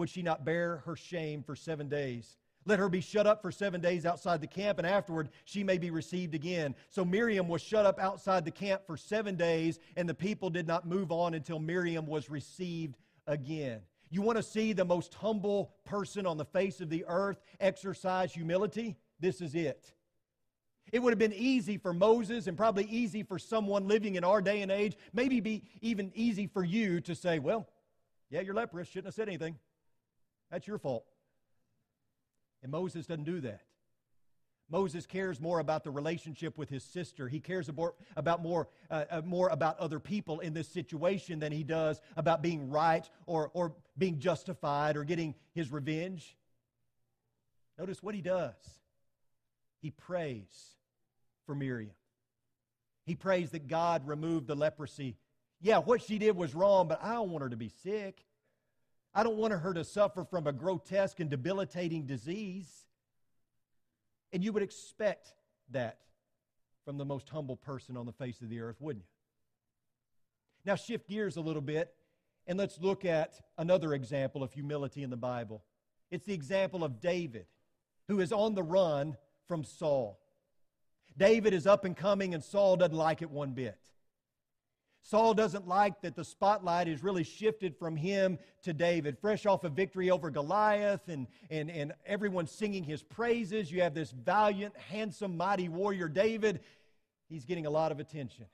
would 0.01 0.11
she 0.11 0.23
not 0.23 0.45
bear 0.45 0.79
her 0.87 0.97
shame 0.97 1.43
for 1.43 1.55
seven 1.55 1.89
days? 1.89 2.37
Let 2.67 2.79
her 2.79 2.89
be 2.89 3.01
shut 3.01 3.27
up 3.27 3.41
for 3.41 3.53
seven 3.53 3.81
days 3.81 4.05
outside 4.05 4.41
the 4.41 4.47
camp, 4.47 4.79
and 4.79 4.87
afterward 4.87 5.31
she 5.45 5.63
may 5.63 5.79
be 5.79 5.91
received 5.91 6.35
again. 6.35 6.75
So 6.89 7.05
Miriam 7.05 7.49
was 7.49 7.63
shut 7.63 7.87
up 7.87 7.99
outside 7.99 8.45
the 8.45 8.51
camp 8.51 8.83
for 8.87 8.97
seven 8.97 9.37
days, 9.37 9.79
and 9.97 10.09
the 10.09 10.15
people 10.15 10.51
did 10.51 10.67
not 10.67 10.87
move 10.87 11.13
on 11.13 11.35
until 11.35 11.59
Miriam 11.59 12.07
was 12.07 12.29
received 12.29 12.97
again. 13.27 13.81
You 14.11 14.23
want 14.23 14.37
to 14.37 14.43
see 14.43 14.73
the 14.73 14.85
most 14.85 15.15
humble 15.15 15.73
person 15.85 16.27
on 16.27 16.37
the 16.37 16.45
face 16.45 16.81
of 16.81 16.91
the 16.91 17.05
earth 17.07 17.41
exercise 17.61 18.33
humility? 18.33 18.97
This 19.21 19.41
is 19.41 19.55
it. 19.55 19.95
It 20.93 21.01
would 21.01 21.13
have 21.13 21.19
been 21.19 21.33
easy 21.33 21.77
for 21.77 21.93
Moses 21.93 22.47
and 22.47 22.57
probably 22.57 22.85
easy 22.85 23.23
for 23.23 23.39
someone 23.39 23.87
living 23.87 24.17
in 24.17 24.25
our 24.25 24.43
day 24.43 24.63
and 24.63 24.73
age, 24.73 24.97
maybe 25.13 25.41
be 25.41 25.63
even 25.81 26.11
easy 26.15 26.47
for 26.47 26.65
you 26.65 27.01
to 27.03 27.15
say, 27.15 27.39
well, 27.39 27.69
yeah, 28.29 28.41
you're 28.41 28.55
leprous, 28.55 28.89
shouldn't 28.89 29.07
have 29.07 29.15
said 29.15 29.29
anything. 29.29 29.57
That's 30.51 30.67
your 30.67 30.79
fault. 30.79 31.05
And 32.63 32.71
Moses 32.71 33.07
doesn't 33.07 33.25
do 33.25 33.41
that. 33.43 33.63
Moses 34.71 35.05
cares 35.05 35.41
more 35.41 35.59
about 35.59 35.83
the 35.83 35.91
relationship 35.91 36.57
with 36.57 36.69
his 36.69 36.85
sister. 36.85 37.27
He 37.27 37.41
cares 37.41 37.69
about 38.17 38.41
more, 38.41 38.69
uh, 38.89 39.05
uh, 39.11 39.23
more 39.25 39.49
about 39.49 39.79
other 39.81 39.99
people 39.99 40.39
in 40.39 40.55
this 40.55 40.69
situation 40.69 41.41
than 41.41 41.51
he 41.51 41.65
does 41.65 42.01
about 42.17 42.41
being 42.41 42.71
right 42.71 43.09
or, 43.27 43.51
or 43.53 43.73
being 43.99 44.21
justified 44.21 44.97
or 44.97 45.03
getting 45.03 45.35
his 45.55 45.73
revenge. 45.73 46.37
Notice 47.79 48.01
what 48.01 48.15
he 48.15 48.21
does. 48.21 48.55
He 49.83 49.91
prays 49.91 50.77
for 51.47 51.55
Miriam. 51.57 51.95
He 53.07 53.17
prays 53.17 53.51
that 53.51 53.67
God 53.67 54.07
remove 54.07 54.47
the 54.47 54.55
leprosy. 54.55 55.17
Yeah, 55.61 55.79
what 55.79 56.01
she 56.01 56.19
did 56.19 56.37
was 56.37 56.55
wrong, 56.55 56.87
but 56.87 57.03
I 57.03 57.15
don't 57.15 57.31
want 57.31 57.43
her 57.43 57.49
to 57.49 57.57
be 57.57 57.73
sick. 57.83 58.25
I 59.15 59.23
don't 59.23 59.37
want 59.37 59.53
her 59.53 59.75
to 59.75 59.85
suffer 59.85 60.25
from 60.25 60.47
a 60.47 60.53
grotesque 60.53 61.21
and 61.21 61.29
debilitating 61.29 62.07
disease. 62.07 62.69
And 64.33 64.45
you 64.45 64.53
would 64.53 64.63
expect 64.63 65.35
that 65.71 65.99
from 66.85 66.97
the 66.99 67.05
most 67.05 67.29
humble 67.29 67.57
person 67.57 67.97
on 67.97 68.07
the 68.07 68.13
face 68.13 68.41
of 68.41 68.49
the 68.49 68.61
earth, 68.61 68.77
wouldn't 68.81 69.05
you? 69.05 69.11
Now, 70.65 70.77
shift 70.77 71.09
gears 71.09 71.37
a 71.37 71.41
little 71.41 71.63
bit 71.63 71.93
and 72.47 72.59
let's 72.59 72.81
look 72.81 73.05
at 73.05 73.41
another 73.59 73.95
example 73.95 74.43
of 74.43 74.53
humility 74.53 75.03
in 75.03 75.11
the 75.11 75.17
Bible. 75.17 75.63
It's 76.11 76.27
the 76.27 76.35
example 76.35 76.83
of 76.83 77.01
David, 77.01 77.47
who 78.09 78.21
is 78.21 78.33
on 78.33 78.55
the 78.55 78.63
run 78.63 79.17
from 79.47 79.63
Saul. 79.63 80.19
David 81.17 81.53
is 81.53 81.67
up 81.67 81.85
and 81.85 81.97
coming, 81.97 82.35
and 82.35 82.43
Saul 82.43 82.77
doesn't 82.77 82.97
like 82.97 83.23
it 83.23 83.31
one 83.31 83.53
bit. 83.53 83.79
Saul 85.03 85.35
doesn't 85.35 85.67
like 85.67 86.03
that 86.03 86.15
the 86.15 86.25
spotlight 86.25 86.87
is 86.87 87.03
really 87.03 87.25
shifted 87.25 87.77
from 87.77 87.97
him 87.97 88.39
to 88.63 88.73
David. 88.73 89.19
Fresh 89.19 89.47
off 89.47 89.65
a 89.65 89.69
victory 89.69 90.11
over 90.11 90.31
Goliath 90.31 91.09
and, 91.09 91.27
and, 91.49 91.71
and 91.71 91.93
everyone 92.05 92.47
singing 92.47 92.85
his 92.85 93.03
praises, 93.03 93.73
you 93.73 93.81
have 93.83 93.95
this 93.95 94.11
valiant, 94.11 94.77
handsome, 94.77 95.37
mighty 95.37 95.69
warrior 95.69 96.09
David. 96.09 96.61
He's 97.29 97.45
getting 97.45 97.67
a 97.67 97.71
lot 97.71 97.93
of 97.93 97.99
attention. 97.99 98.47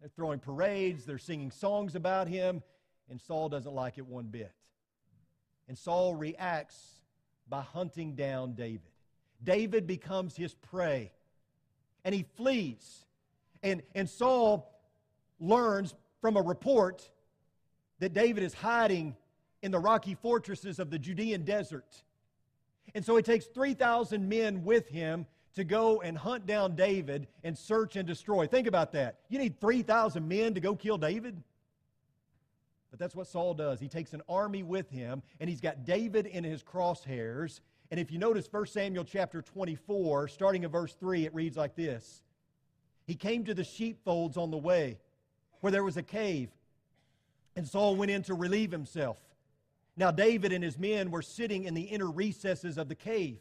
They're 0.00 0.10
throwing 0.14 0.38
parades, 0.38 1.04
they're 1.04 1.18
singing 1.18 1.50
songs 1.50 1.96
about 1.96 2.28
him, 2.28 2.62
and 3.10 3.20
Saul 3.20 3.48
doesn't 3.48 3.74
like 3.74 3.98
it 3.98 4.06
one 4.06 4.26
bit. 4.26 4.52
And 5.66 5.76
Saul 5.76 6.14
reacts 6.14 6.78
by 7.48 7.62
hunting 7.62 8.14
down 8.14 8.52
David. 8.52 8.80
David 9.42 9.86
becomes 9.86 10.36
his 10.36 10.54
prey, 10.54 11.12
and 12.04 12.14
he 12.14 12.24
flees. 12.36 13.04
And, 13.62 13.82
and 13.94 14.08
Saul 14.08 14.72
learns 15.40 15.94
from 16.20 16.36
a 16.36 16.42
report 16.42 17.08
that 18.00 18.12
David 18.12 18.42
is 18.42 18.54
hiding 18.54 19.16
in 19.62 19.70
the 19.70 19.78
rocky 19.78 20.14
fortresses 20.14 20.78
of 20.78 20.90
the 20.90 20.98
Judean 20.98 21.44
desert. 21.44 22.02
And 22.94 23.04
so 23.04 23.16
he 23.16 23.22
takes 23.22 23.46
3,000 23.46 24.28
men 24.28 24.64
with 24.64 24.88
him 24.88 25.26
to 25.54 25.64
go 25.64 26.00
and 26.00 26.16
hunt 26.16 26.46
down 26.46 26.76
David 26.76 27.26
and 27.42 27.56
search 27.56 27.96
and 27.96 28.06
destroy. 28.06 28.46
Think 28.46 28.66
about 28.66 28.92
that. 28.92 29.18
You 29.28 29.38
need 29.38 29.60
3,000 29.60 30.26
men 30.26 30.54
to 30.54 30.60
go 30.60 30.74
kill 30.76 30.98
David? 30.98 31.42
But 32.90 32.98
that's 32.98 33.14
what 33.14 33.26
Saul 33.26 33.54
does. 33.54 33.80
He 33.80 33.88
takes 33.88 34.12
an 34.14 34.22
army 34.28 34.62
with 34.62 34.88
him, 34.88 35.22
and 35.40 35.50
he's 35.50 35.60
got 35.60 35.84
David 35.84 36.26
in 36.26 36.44
his 36.44 36.62
crosshairs. 36.62 37.60
And 37.90 37.98
if 37.98 38.10
you 38.10 38.18
notice 38.18 38.48
1 38.50 38.66
Samuel 38.66 39.04
chapter 39.04 39.42
24, 39.42 40.28
starting 40.28 40.64
in 40.64 40.70
verse 40.70 40.94
3, 40.98 41.26
it 41.26 41.34
reads 41.34 41.56
like 41.56 41.74
this 41.74 42.22
He 43.06 43.14
came 43.14 43.44
to 43.44 43.54
the 43.54 43.64
sheepfolds 43.64 44.36
on 44.36 44.50
the 44.50 44.56
way 44.56 44.98
where 45.60 45.72
there 45.72 45.84
was 45.84 45.96
a 45.96 46.02
cave. 46.02 46.50
And 47.56 47.66
Saul 47.66 47.96
went 47.96 48.10
in 48.10 48.22
to 48.24 48.34
relieve 48.34 48.70
himself. 48.70 49.18
Now, 49.96 50.10
David 50.12 50.52
and 50.52 50.62
his 50.62 50.78
men 50.78 51.10
were 51.10 51.22
sitting 51.22 51.64
in 51.64 51.74
the 51.74 51.82
inner 51.82 52.10
recesses 52.10 52.78
of 52.78 52.88
the 52.88 52.94
cave. 52.94 53.40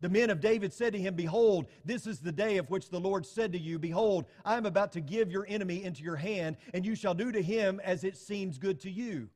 The 0.00 0.08
men 0.08 0.30
of 0.30 0.40
David 0.40 0.72
said 0.72 0.92
to 0.92 0.98
him, 0.98 1.14
Behold, 1.14 1.66
this 1.84 2.06
is 2.06 2.18
the 2.18 2.32
day 2.32 2.58
of 2.58 2.68
which 2.68 2.90
the 2.90 3.00
Lord 3.00 3.24
said 3.24 3.52
to 3.52 3.58
you, 3.58 3.78
Behold, 3.78 4.26
I 4.44 4.56
am 4.56 4.66
about 4.66 4.92
to 4.92 5.00
give 5.00 5.30
your 5.30 5.46
enemy 5.48 5.84
into 5.84 6.02
your 6.02 6.16
hand, 6.16 6.56
and 6.74 6.84
you 6.84 6.94
shall 6.94 7.14
do 7.14 7.32
to 7.32 7.40
him 7.40 7.80
as 7.82 8.04
it 8.04 8.16
seems 8.16 8.58
good 8.58 8.80
to 8.80 8.90
you. 8.90 9.28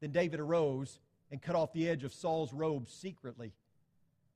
Then 0.00 0.12
David 0.12 0.40
arose 0.40 0.98
and 1.30 1.42
cut 1.42 1.56
off 1.56 1.72
the 1.72 1.88
edge 1.88 2.04
of 2.04 2.14
Saul's 2.14 2.52
robe 2.52 2.88
secretly. 2.88 3.52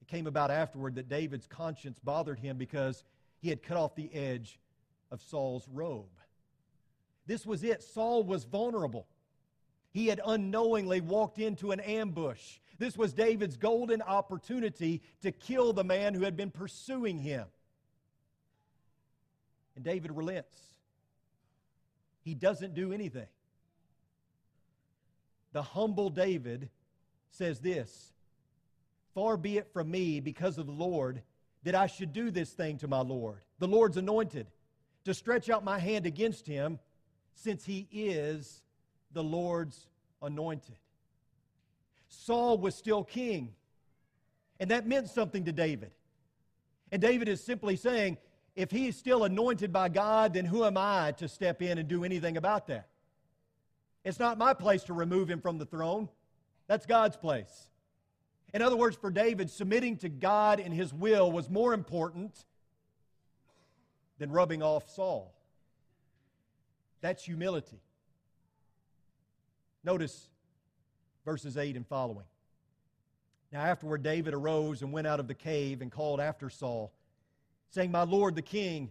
It 0.02 0.08
came 0.08 0.26
about 0.26 0.50
afterward 0.50 0.96
that 0.96 1.08
David's 1.08 1.46
conscience 1.46 1.98
bothered 1.98 2.38
him 2.38 2.58
because 2.58 3.04
he 3.40 3.48
had 3.48 3.62
cut 3.62 3.76
off 3.76 3.94
the 3.94 4.12
edge 4.12 4.58
of 5.10 5.22
Saul's 5.22 5.66
robe. 5.72 6.06
This 7.26 7.46
was 7.46 7.62
it. 7.62 7.82
Saul 7.82 8.24
was 8.24 8.44
vulnerable. 8.44 9.06
He 9.92 10.06
had 10.06 10.20
unknowingly 10.24 11.00
walked 11.00 11.38
into 11.38 11.72
an 11.72 11.80
ambush. 11.80 12.58
This 12.78 12.96
was 12.96 13.12
David's 13.12 13.56
golden 13.56 14.02
opportunity 14.02 15.02
to 15.22 15.32
kill 15.32 15.72
the 15.72 15.84
man 15.84 16.14
who 16.14 16.24
had 16.24 16.36
been 16.36 16.50
pursuing 16.50 17.18
him. 17.18 17.46
And 19.76 19.84
David 19.84 20.12
relents. 20.12 20.56
He 22.22 22.34
doesn't 22.34 22.74
do 22.74 22.92
anything. 22.92 23.26
The 25.52 25.62
humble 25.62 26.10
David 26.10 26.68
says 27.30 27.60
this 27.60 28.12
Far 29.14 29.36
be 29.36 29.58
it 29.58 29.72
from 29.72 29.90
me, 29.90 30.20
because 30.20 30.58
of 30.58 30.66
the 30.66 30.72
Lord, 30.72 31.22
that 31.64 31.74
I 31.74 31.86
should 31.86 32.12
do 32.12 32.30
this 32.30 32.50
thing 32.50 32.78
to 32.78 32.88
my 32.88 33.00
Lord, 33.00 33.40
the 33.58 33.68
Lord's 33.68 33.96
anointed, 33.96 34.46
to 35.04 35.14
stretch 35.14 35.50
out 35.50 35.64
my 35.64 35.78
hand 35.78 36.06
against 36.06 36.46
him 36.46 36.78
since 37.42 37.64
he 37.64 37.88
is 37.90 38.62
the 39.12 39.22
Lord's 39.22 39.86
anointed. 40.20 40.76
Saul 42.08 42.58
was 42.58 42.74
still 42.74 43.02
king, 43.02 43.54
and 44.58 44.70
that 44.70 44.86
meant 44.86 45.08
something 45.08 45.44
to 45.46 45.52
David. 45.52 45.90
And 46.92 47.00
David 47.00 47.28
is 47.28 47.42
simply 47.42 47.76
saying, 47.76 48.18
if 48.56 48.70
he 48.70 48.88
is 48.88 48.96
still 48.96 49.24
anointed 49.24 49.72
by 49.72 49.88
God, 49.88 50.34
then 50.34 50.44
who 50.44 50.64
am 50.64 50.76
I 50.76 51.12
to 51.12 51.28
step 51.28 51.62
in 51.62 51.78
and 51.78 51.88
do 51.88 52.04
anything 52.04 52.36
about 52.36 52.66
that? 52.66 52.88
It's 54.04 54.18
not 54.18 54.36
my 54.38 54.52
place 54.52 54.82
to 54.84 54.92
remove 54.92 55.30
him 55.30 55.40
from 55.40 55.56
the 55.56 55.66
throne. 55.66 56.08
That's 56.66 56.84
God's 56.84 57.16
place. 57.16 57.68
In 58.52 58.60
other 58.60 58.76
words, 58.76 58.96
for 58.96 59.10
David, 59.10 59.50
submitting 59.50 59.96
to 59.98 60.08
God 60.08 60.60
and 60.60 60.74
his 60.74 60.92
will 60.92 61.30
was 61.30 61.48
more 61.48 61.72
important 61.72 62.44
than 64.18 64.30
rubbing 64.30 64.62
off 64.62 64.90
Saul. 64.90 65.32
That's 67.00 67.24
humility. 67.24 67.80
Notice 69.84 70.28
verses 71.24 71.56
8 71.56 71.76
and 71.76 71.86
following. 71.86 72.26
Now, 73.52 73.62
afterward, 73.62 74.02
David 74.02 74.34
arose 74.34 74.82
and 74.82 74.92
went 74.92 75.06
out 75.06 75.18
of 75.18 75.26
the 75.26 75.34
cave 75.34 75.82
and 75.82 75.90
called 75.90 76.20
after 76.20 76.50
Saul, 76.50 76.92
saying, 77.70 77.90
My 77.90 78.04
Lord 78.04 78.36
the 78.36 78.42
king. 78.42 78.90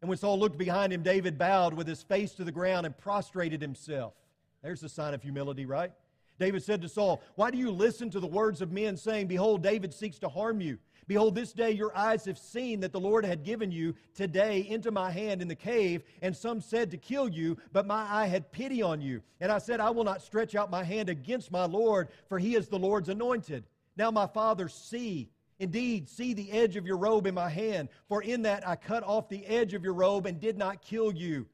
And 0.00 0.08
when 0.08 0.18
Saul 0.18 0.38
looked 0.38 0.58
behind 0.58 0.92
him, 0.92 1.02
David 1.02 1.38
bowed 1.38 1.74
with 1.74 1.86
his 1.86 2.02
face 2.02 2.32
to 2.34 2.44
the 2.44 2.52
ground 2.52 2.86
and 2.86 2.96
prostrated 2.96 3.60
himself. 3.60 4.14
There's 4.62 4.82
a 4.82 4.88
sign 4.88 5.14
of 5.14 5.22
humility, 5.22 5.66
right? 5.66 5.92
David 6.38 6.62
said 6.62 6.82
to 6.82 6.88
Saul, 6.88 7.22
Why 7.34 7.50
do 7.50 7.58
you 7.58 7.70
listen 7.70 8.10
to 8.10 8.20
the 8.20 8.26
words 8.26 8.60
of 8.60 8.72
men, 8.72 8.96
saying, 8.96 9.26
Behold, 9.26 9.62
David 9.62 9.92
seeks 9.92 10.18
to 10.20 10.28
harm 10.28 10.60
you? 10.60 10.78
Behold, 11.08 11.36
this 11.36 11.52
day 11.52 11.70
your 11.70 11.96
eyes 11.96 12.24
have 12.24 12.38
seen 12.38 12.80
that 12.80 12.92
the 12.92 12.98
Lord 12.98 13.24
had 13.24 13.44
given 13.44 13.70
you 13.70 13.94
today 14.14 14.66
into 14.68 14.90
my 14.90 15.10
hand 15.10 15.40
in 15.40 15.46
the 15.46 15.54
cave, 15.54 16.02
and 16.20 16.36
some 16.36 16.60
said 16.60 16.90
to 16.90 16.96
kill 16.96 17.28
you, 17.28 17.56
but 17.72 17.86
my 17.86 18.02
eye 18.10 18.26
had 18.26 18.50
pity 18.50 18.82
on 18.82 19.00
you. 19.00 19.22
And 19.40 19.52
I 19.52 19.58
said, 19.58 19.78
I 19.78 19.90
will 19.90 20.02
not 20.02 20.20
stretch 20.20 20.56
out 20.56 20.70
my 20.70 20.82
hand 20.82 21.08
against 21.08 21.52
my 21.52 21.64
Lord, 21.64 22.08
for 22.28 22.40
he 22.40 22.56
is 22.56 22.66
the 22.66 22.78
Lord's 22.78 23.08
anointed. 23.08 23.64
Now, 23.96 24.10
my 24.10 24.26
father, 24.26 24.68
see. 24.68 25.30
Indeed, 25.58 26.08
see 26.08 26.34
the 26.34 26.50
edge 26.50 26.76
of 26.76 26.86
your 26.86 26.98
robe 26.98 27.26
in 27.26 27.34
my 27.34 27.48
hand, 27.48 27.88
for 28.08 28.20
in 28.22 28.42
that 28.42 28.66
I 28.68 28.76
cut 28.76 29.04
off 29.04 29.28
the 29.28 29.46
edge 29.46 29.74
of 29.74 29.84
your 29.84 29.94
robe 29.94 30.26
and 30.26 30.40
did 30.40 30.58
not 30.58 30.82
kill 30.82 31.12
you. 31.12 31.46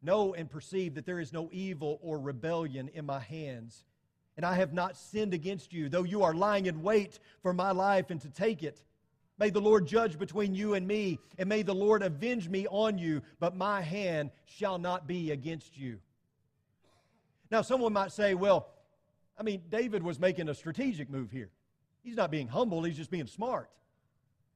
Know 0.00 0.32
and 0.32 0.48
perceive 0.48 0.94
that 0.94 1.06
there 1.06 1.18
is 1.18 1.32
no 1.32 1.50
evil 1.52 1.98
or 2.00 2.18
rebellion 2.18 2.88
in 2.94 3.04
my 3.04 3.18
hands. 3.18 3.84
And 4.36 4.44
I 4.44 4.54
have 4.54 4.72
not 4.72 4.96
sinned 4.96 5.32
against 5.32 5.72
you, 5.72 5.88
though 5.88 6.02
you 6.02 6.22
are 6.22 6.34
lying 6.34 6.66
in 6.66 6.82
wait 6.82 7.18
for 7.42 7.52
my 7.52 7.70
life 7.70 8.10
and 8.10 8.20
to 8.20 8.28
take 8.28 8.62
it. 8.62 8.82
May 9.38 9.50
the 9.50 9.60
Lord 9.60 9.86
judge 9.86 10.18
between 10.18 10.54
you 10.54 10.74
and 10.74 10.86
me, 10.86 11.18
and 11.38 11.48
may 11.48 11.62
the 11.62 11.74
Lord 11.74 12.02
avenge 12.02 12.48
me 12.48 12.66
on 12.68 12.98
you, 12.98 13.22
but 13.38 13.54
my 13.56 13.82
hand 13.82 14.30
shall 14.46 14.78
not 14.78 15.06
be 15.06 15.30
against 15.30 15.76
you. 15.76 15.98
Now, 17.50 17.62
someone 17.62 17.92
might 17.92 18.12
say, 18.12 18.34
well, 18.34 18.68
I 19.38 19.42
mean, 19.42 19.62
David 19.70 20.02
was 20.02 20.18
making 20.18 20.48
a 20.48 20.54
strategic 20.54 21.10
move 21.10 21.30
here. 21.30 21.50
He's 22.02 22.16
not 22.16 22.30
being 22.30 22.48
humble, 22.48 22.82
he's 22.82 22.96
just 22.96 23.10
being 23.10 23.26
smart. 23.26 23.70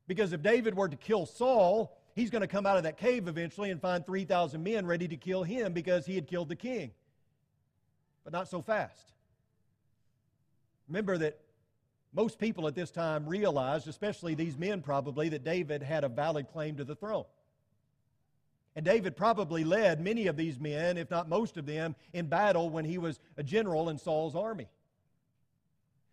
Because 0.06 0.32
if 0.32 0.42
David 0.42 0.74
were 0.74 0.88
to 0.88 0.96
kill 0.96 1.26
Saul, 1.26 1.96
he's 2.14 2.30
going 2.30 2.42
to 2.42 2.48
come 2.48 2.66
out 2.66 2.76
of 2.76 2.82
that 2.84 2.96
cave 2.96 3.28
eventually 3.28 3.70
and 3.70 3.80
find 3.80 4.04
3,000 4.04 4.62
men 4.62 4.86
ready 4.86 5.06
to 5.08 5.16
kill 5.16 5.42
him 5.42 5.72
because 5.72 6.06
he 6.06 6.14
had 6.14 6.26
killed 6.26 6.48
the 6.48 6.56
king. 6.56 6.90
But 8.24 8.32
not 8.32 8.48
so 8.48 8.62
fast. 8.62 9.12
Remember 10.90 11.16
that 11.18 11.38
most 12.12 12.40
people 12.40 12.66
at 12.66 12.74
this 12.74 12.90
time 12.90 13.24
realized, 13.26 13.86
especially 13.86 14.34
these 14.34 14.58
men 14.58 14.82
probably, 14.82 15.28
that 15.28 15.44
David 15.44 15.84
had 15.84 16.02
a 16.02 16.08
valid 16.08 16.48
claim 16.52 16.76
to 16.76 16.84
the 16.84 16.96
throne. 16.96 17.24
And 18.74 18.84
David 18.84 19.16
probably 19.16 19.62
led 19.62 20.00
many 20.00 20.26
of 20.26 20.36
these 20.36 20.58
men, 20.58 20.98
if 20.98 21.08
not 21.08 21.28
most 21.28 21.56
of 21.56 21.64
them, 21.64 21.94
in 22.12 22.26
battle 22.26 22.70
when 22.70 22.84
he 22.84 22.98
was 22.98 23.20
a 23.36 23.42
general 23.44 23.88
in 23.88 23.98
Saul's 23.98 24.34
army. 24.34 24.66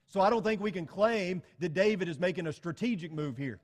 So 0.09 0.21
I 0.21 0.29
don't 0.29 0.43
think 0.43 0.61
we 0.61 0.71
can 0.71 0.85
claim 0.85 1.41
that 1.59 1.73
David 1.73 2.07
is 2.07 2.19
making 2.19 2.45
a 2.45 2.53
strategic 2.53 3.11
move 3.11 3.35
here. 3.35 3.59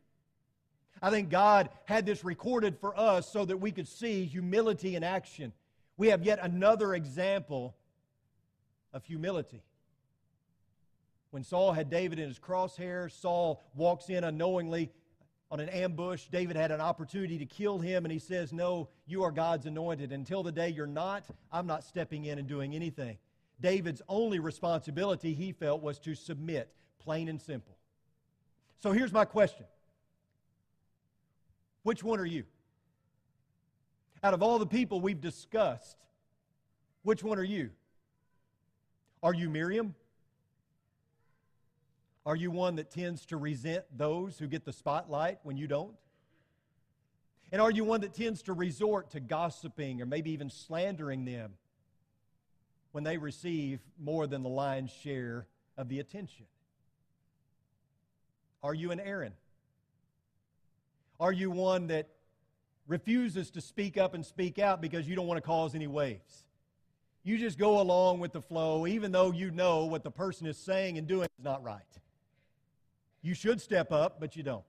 I 0.99 1.11
think 1.11 1.29
God 1.29 1.69
had 1.85 2.07
this 2.07 2.23
recorded 2.23 2.79
for 2.79 2.99
us 2.99 3.31
so 3.31 3.45
that 3.45 3.57
we 3.57 3.71
could 3.71 3.87
see 3.87 4.25
humility 4.25 4.95
in 4.95 5.03
action. 5.03 5.53
We 5.95 6.07
have 6.07 6.23
yet 6.23 6.39
another 6.41 6.95
example 6.95 7.75
of 8.93 9.05
humility. 9.05 9.61
When 11.33 11.43
Saul 11.43 11.71
had 11.71 11.89
David 11.89 12.19
in 12.19 12.27
his 12.27 12.37
crosshair, 12.37 13.11
Saul 13.11 13.63
walks 13.73 14.07
in 14.07 14.23
unknowingly 14.23 14.91
on 15.49 15.59
an 15.59 15.67
ambush. 15.67 16.27
David 16.27 16.55
had 16.55 16.69
an 16.69 16.79
opportunity 16.79 17.39
to 17.39 17.45
kill 17.47 17.79
him, 17.79 18.05
and 18.05 18.11
he 18.11 18.19
says, 18.19 18.53
No, 18.53 18.89
you 19.07 19.23
are 19.23 19.31
God's 19.31 19.65
anointed. 19.65 20.11
Until 20.11 20.43
the 20.43 20.51
day 20.51 20.69
you're 20.69 20.85
not, 20.85 21.25
I'm 21.51 21.65
not 21.65 21.83
stepping 21.83 22.25
in 22.25 22.37
and 22.37 22.47
doing 22.47 22.75
anything. 22.75 23.17
David's 23.59 24.03
only 24.07 24.37
responsibility, 24.37 25.33
he 25.33 25.53
felt, 25.53 25.81
was 25.81 25.97
to 26.01 26.13
submit, 26.13 26.71
plain 26.99 27.27
and 27.27 27.41
simple. 27.41 27.79
So 28.83 28.91
here's 28.91 29.11
my 29.11 29.25
question 29.25 29.65
Which 31.81 32.03
one 32.03 32.19
are 32.19 32.27
you? 32.27 32.43
Out 34.23 34.35
of 34.35 34.43
all 34.43 34.59
the 34.59 34.67
people 34.67 35.01
we've 35.01 35.19
discussed, 35.19 35.97
which 37.01 37.23
one 37.23 37.39
are 37.39 37.43
you? 37.43 37.71
Are 39.23 39.33
you 39.33 39.49
Miriam? 39.49 39.95
Are 42.25 42.35
you 42.35 42.51
one 42.51 42.75
that 42.75 42.89
tends 42.89 43.25
to 43.27 43.37
resent 43.37 43.83
those 43.95 44.37
who 44.39 44.47
get 44.47 44.63
the 44.63 44.71
spotlight 44.71 45.39
when 45.43 45.57
you 45.57 45.67
don't? 45.67 45.95
And 47.51 47.61
are 47.61 47.69
you 47.69 47.83
one 47.83 48.01
that 48.01 48.13
tends 48.13 48.41
to 48.43 48.53
resort 48.53 49.11
to 49.11 49.19
gossiping 49.19 50.01
or 50.01 50.05
maybe 50.05 50.31
even 50.31 50.49
slandering 50.49 51.25
them 51.25 51.53
when 52.93 53.03
they 53.03 53.17
receive 53.17 53.79
more 53.99 54.25
than 54.25 54.41
the 54.41 54.49
lion's 54.49 54.91
share 54.91 55.47
of 55.77 55.89
the 55.89 55.99
attention? 55.99 56.45
Are 58.63 58.73
you 58.73 58.91
an 58.91 58.99
Aaron? 58.99 59.33
Are 61.19 61.33
you 61.33 61.51
one 61.51 61.87
that 61.87 62.07
refuses 62.87 63.51
to 63.51 63.61
speak 63.61 63.97
up 63.97 64.13
and 64.13 64.25
speak 64.25 64.57
out 64.57 64.81
because 64.81 65.07
you 65.07 65.15
don't 65.15 65.27
want 65.27 65.37
to 65.37 65.45
cause 65.45 65.75
any 65.75 65.87
waves? 65.87 66.45
You 67.23 67.37
just 67.37 67.57
go 67.57 67.81
along 67.81 68.19
with 68.19 68.33
the 68.33 68.41
flow, 68.41 68.87
even 68.87 69.11
though 69.11 69.31
you 69.31 69.51
know 69.51 69.85
what 69.85 70.03
the 70.03 70.11
person 70.11 70.47
is 70.47 70.57
saying 70.57 70.97
and 70.97 71.07
doing 71.07 71.27
is 71.37 71.43
not 71.43 71.63
right. 71.63 71.83
You 73.23 73.33
should 73.33 73.59
step 73.59 73.91
up, 73.91 74.19
but 74.19 74.35
you 74.35 74.43
don't. 74.43 74.63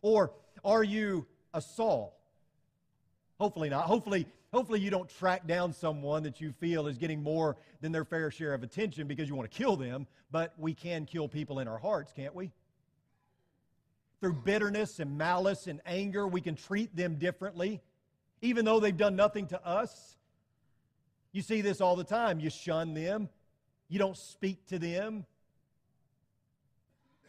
Or 0.00 0.32
are 0.64 0.84
you 0.84 1.26
a 1.52 1.60
Saul? 1.60 2.16
Hopefully 3.38 3.68
not. 3.68 3.84
Hopefully, 3.84 4.26
hopefully 4.52 4.80
you 4.80 4.88
don't 4.90 5.08
track 5.08 5.46
down 5.46 5.72
someone 5.72 6.22
that 6.22 6.40
you 6.40 6.52
feel 6.52 6.86
is 6.86 6.96
getting 6.96 7.22
more 7.22 7.56
than 7.80 7.92
their 7.92 8.04
fair 8.04 8.30
share 8.30 8.54
of 8.54 8.62
attention 8.62 9.06
because 9.08 9.28
you 9.28 9.34
want 9.34 9.50
to 9.50 9.56
kill 9.56 9.76
them, 9.76 10.06
but 10.30 10.54
we 10.56 10.72
can 10.72 11.04
kill 11.04 11.28
people 11.28 11.58
in 11.58 11.68
our 11.68 11.78
hearts, 11.78 12.12
can't 12.12 12.34
we? 12.34 12.52
Through 14.20 14.34
bitterness 14.44 15.00
and 15.00 15.18
malice 15.18 15.66
and 15.66 15.80
anger, 15.84 16.26
we 16.26 16.40
can 16.40 16.54
treat 16.54 16.94
them 16.94 17.16
differently, 17.16 17.80
even 18.40 18.64
though 18.64 18.80
they've 18.80 18.96
done 18.96 19.16
nothing 19.16 19.46
to 19.48 19.66
us. 19.66 20.16
You 21.32 21.42
see 21.42 21.60
this 21.60 21.80
all 21.80 21.94
the 21.94 22.04
time. 22.04 22.40
You 22.40 22.50
shun 22.50 22.94
them, 22.94 23.28
you 23.88 23.98
don't 23.98 24.16
speak 24.16 24.66
to 24.66 24.78
them, 24.78 25.24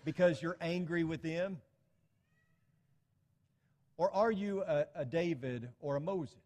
because 0.03 0.41
you're 0.41 0.57
angry 0.62 1.03
with 1.03 1.21
them? 1.21 1.57
Or 3.97 4.13
are 4.13 4.31
you 4.31 4.63
a, 4.63 4.85
a, 4.95 5.05
David 5.05 5.69
or 5.81 5.97
a 5.97 5.99
Moses? 5.99 6.38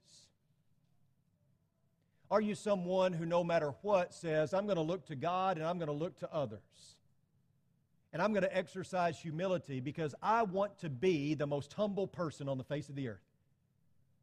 Are 2.32 2.42
you 2.42 2.56
someone 2.56 3.14
who, 3.14 3.28
no 3.28 3.44
matter 3.44 3.76
what, 3.84 4.12
says, 4.12 4.56
I'm 4.56 4.66
going 4.66 4.78
to 4.78 4.82
look 4.82 5.06
to 5.08 5.16
God 5.16 5.58
and 5.58 5.66
I'm 5.66 5.78
going 5.78 5.88
to 5.88 5.94
look 5.94 6.18
to 6.20 6.34
others? 6.34 6.60
And 8.12 8.22
I'm 8.22 8.34
going 8.34 8.44
to 8.44 8.56
exercise 8.56 9.20
humility 9.20 9.80
because 9.80 10.16
I 10.22 10.44
want 10.44 10.80
to 10.80 10.90
be 10.90 11.36
the 11.36 11.46
most 11.46 11.74
humble 11.74 12.08
person 12.08 12.50
on 12.50 12.58
the 12.58 12.64
face 12.64 12.90
of 12.90 12.96
the 12.96 13.08
earth. 13.10 13.22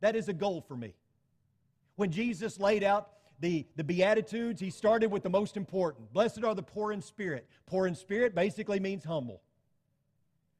That 0.00 0.16
is 0.16 0.28
a 0.28 0.32
goal 0.32 0.60
for 0.60 0.76
me. 0.76 0.94
When 1.94 2.10
Jesus 2.10 2.58
laid 2.58 2.82
out 2.82 3.10
the, 3.40 3.66
the 3.76 3.84
Beatitudes, 3.84 4.60
he 4.60 4.70
started 4.70 5.10
with 5.10 5.22
the 5.22 5.30
most 5.30 5.56
important. 5.56 6.12
Blessed 6.12 6.44
are 6.44 6.54
the 6.54 6.62
poor 6.62 6.92
in 6.92 7.00
spirit. 7.00 7.48
Poor 7.66 7.86
in 7.86 7.94
spirit 7.94 8.34
basically 8.34 8.78
means 8.78 9.02
humble. 9.04 9.40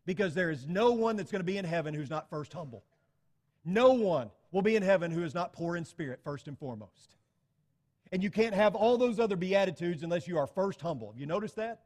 Because 0.07 0.35
there 0.35 0.51
is 0.51 0.66
no 0.66 0.93
one 0.93 1.16
that's 1.16 1.31
going 1.31 1.40
to 1.40 1.45
be 1.45 1.59
in 1.59 1.64
heaven 1.64 1.93
who's 1.93 2.11
not 2.11 2.31
first 2.31 2.53
humble. 2.53 2.83
No 3.64 3.93
one 3.93 4.31
will 4.51 4.62
be 4.62 4.77
in 4.77 4.83
heaven 4.83 5.11
who 5.11 5.23
is 5.23 5.35
not 5.35 5.53
poor 5.53 5.77
in 5.77 5.85
spirit, 5.85 6.21
first 6.25 6.49
and 6.49 6.59
foremost. 6.59 7.16
And 8.12 8.23
you 8.23 8.31
can't 8.31 8.55
have 8.55 8.75
all 8.75 8.97
those 8.97 9.21
other 9.21 9.37
Beatitudes 9.37 10.03
unless 10.03 10.27
you 10.27 10.38
are 10.38 10.47
first 10.47 10.81
humble. 10.81 11.12
Have 11.12 11.21
you 11.21 11.27
noticed 11.27 11.57
that? 11.57 11.83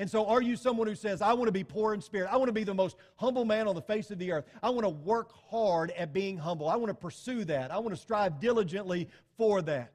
And 0.00 0.10
so, 0.10 0.24
are 0.28 0.40
you 0.40 0.56
someone 0.56 0.86
who 0.86 0.94
says, 0.94 1.20
I 1.20 1.34
want 1.34 1.48
to 1.48 1.52
be 1.52 1.62
poor 1.62 1.92
in 1.92 2.00
spirit? 2.00 2.30
I 2.32 2.38
want 2.38 2.48
to 2.48 2.54
be 2.54 2.64
the 2.64 2.72
most 2.72 2.96
humble 3.16 3.44
man 3.44 3.68
on 3.68 3.74
the 3.74 3.82
face 3.82 4.10
of 4.10 4.18
the 4.18 4.32
earth. 4.32 4.46
I 4.62 4.70
want 4.70 4.84
to 4.84 4.88
work 4.88 5.30
hard 5.50 5.90
at 5.90 6.14
being 6.14 6.38
humble. 6.38 6.70
I 6.70 6.76
want 6.76 6.88
to 6.88 6.94
pursue 6.94 7.44
that. 7.44 7.70
I 7.70 7.76
want 7.80 7.90
to 7.94 8.00
strive 8.00 8.40
diligently 8.40 9.10
for 9.36 9.60
that. 9.60 9.92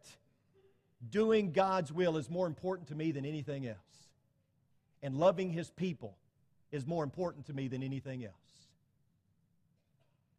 Doing 1.09 1.51
God's 1.51 1.91
will 1.91 2.17
is 2.17 2.29
more 2.29 2.45
important 2.45 2.89
to 2.89 2.95
me 2.95 3.13
than 3.13 3.25
anything 3.25 3.65
else. 3.65 3.79
And 5.01 5.15
loving 5.17 5.49
His 5.49 5.71
people 5.71 6.15
is 6.71 6.85
more 6.85 7.03
important 7.03 7.47
to 7.47 7.53
me 7.53 7.67
than 7.67 7.81
anything 7.81 8.23
else. 8.23 8.35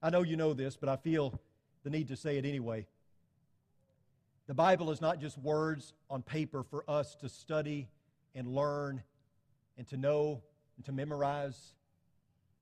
I 0.00 0.11
know 0.11 0.22
you 0.22 0.37
know 0.37 0.55
this, 0.55 0.76
but 0.76 0.88
I 0.88 0.94
feel 0.94 1.40
the 1.83 1.90
need 1.90 2.07
to 2.07 2.16
say 2.16 2.38
it 2.38 2.44
anyway. 2.44 2.87
The 4.46 4.55
Bible 4.55 4.92
is 4.92 5.00
not 5.00 5.18
just 5.20 5.37
words 5.38 5.92
on 6.09 6.22
paper 6.22 6.62
for 6.62 6.88
us 6.88 7.16
to 7.16 7.29
study 7.29 7.88
and 8.33 8.46
learn 8.46 9.02
and 9.76 9.86
to 9.88 9.96
know 9.96 10.42
and 10.76 10.84
to 10.86 10.92
memorize. 10.92 11.74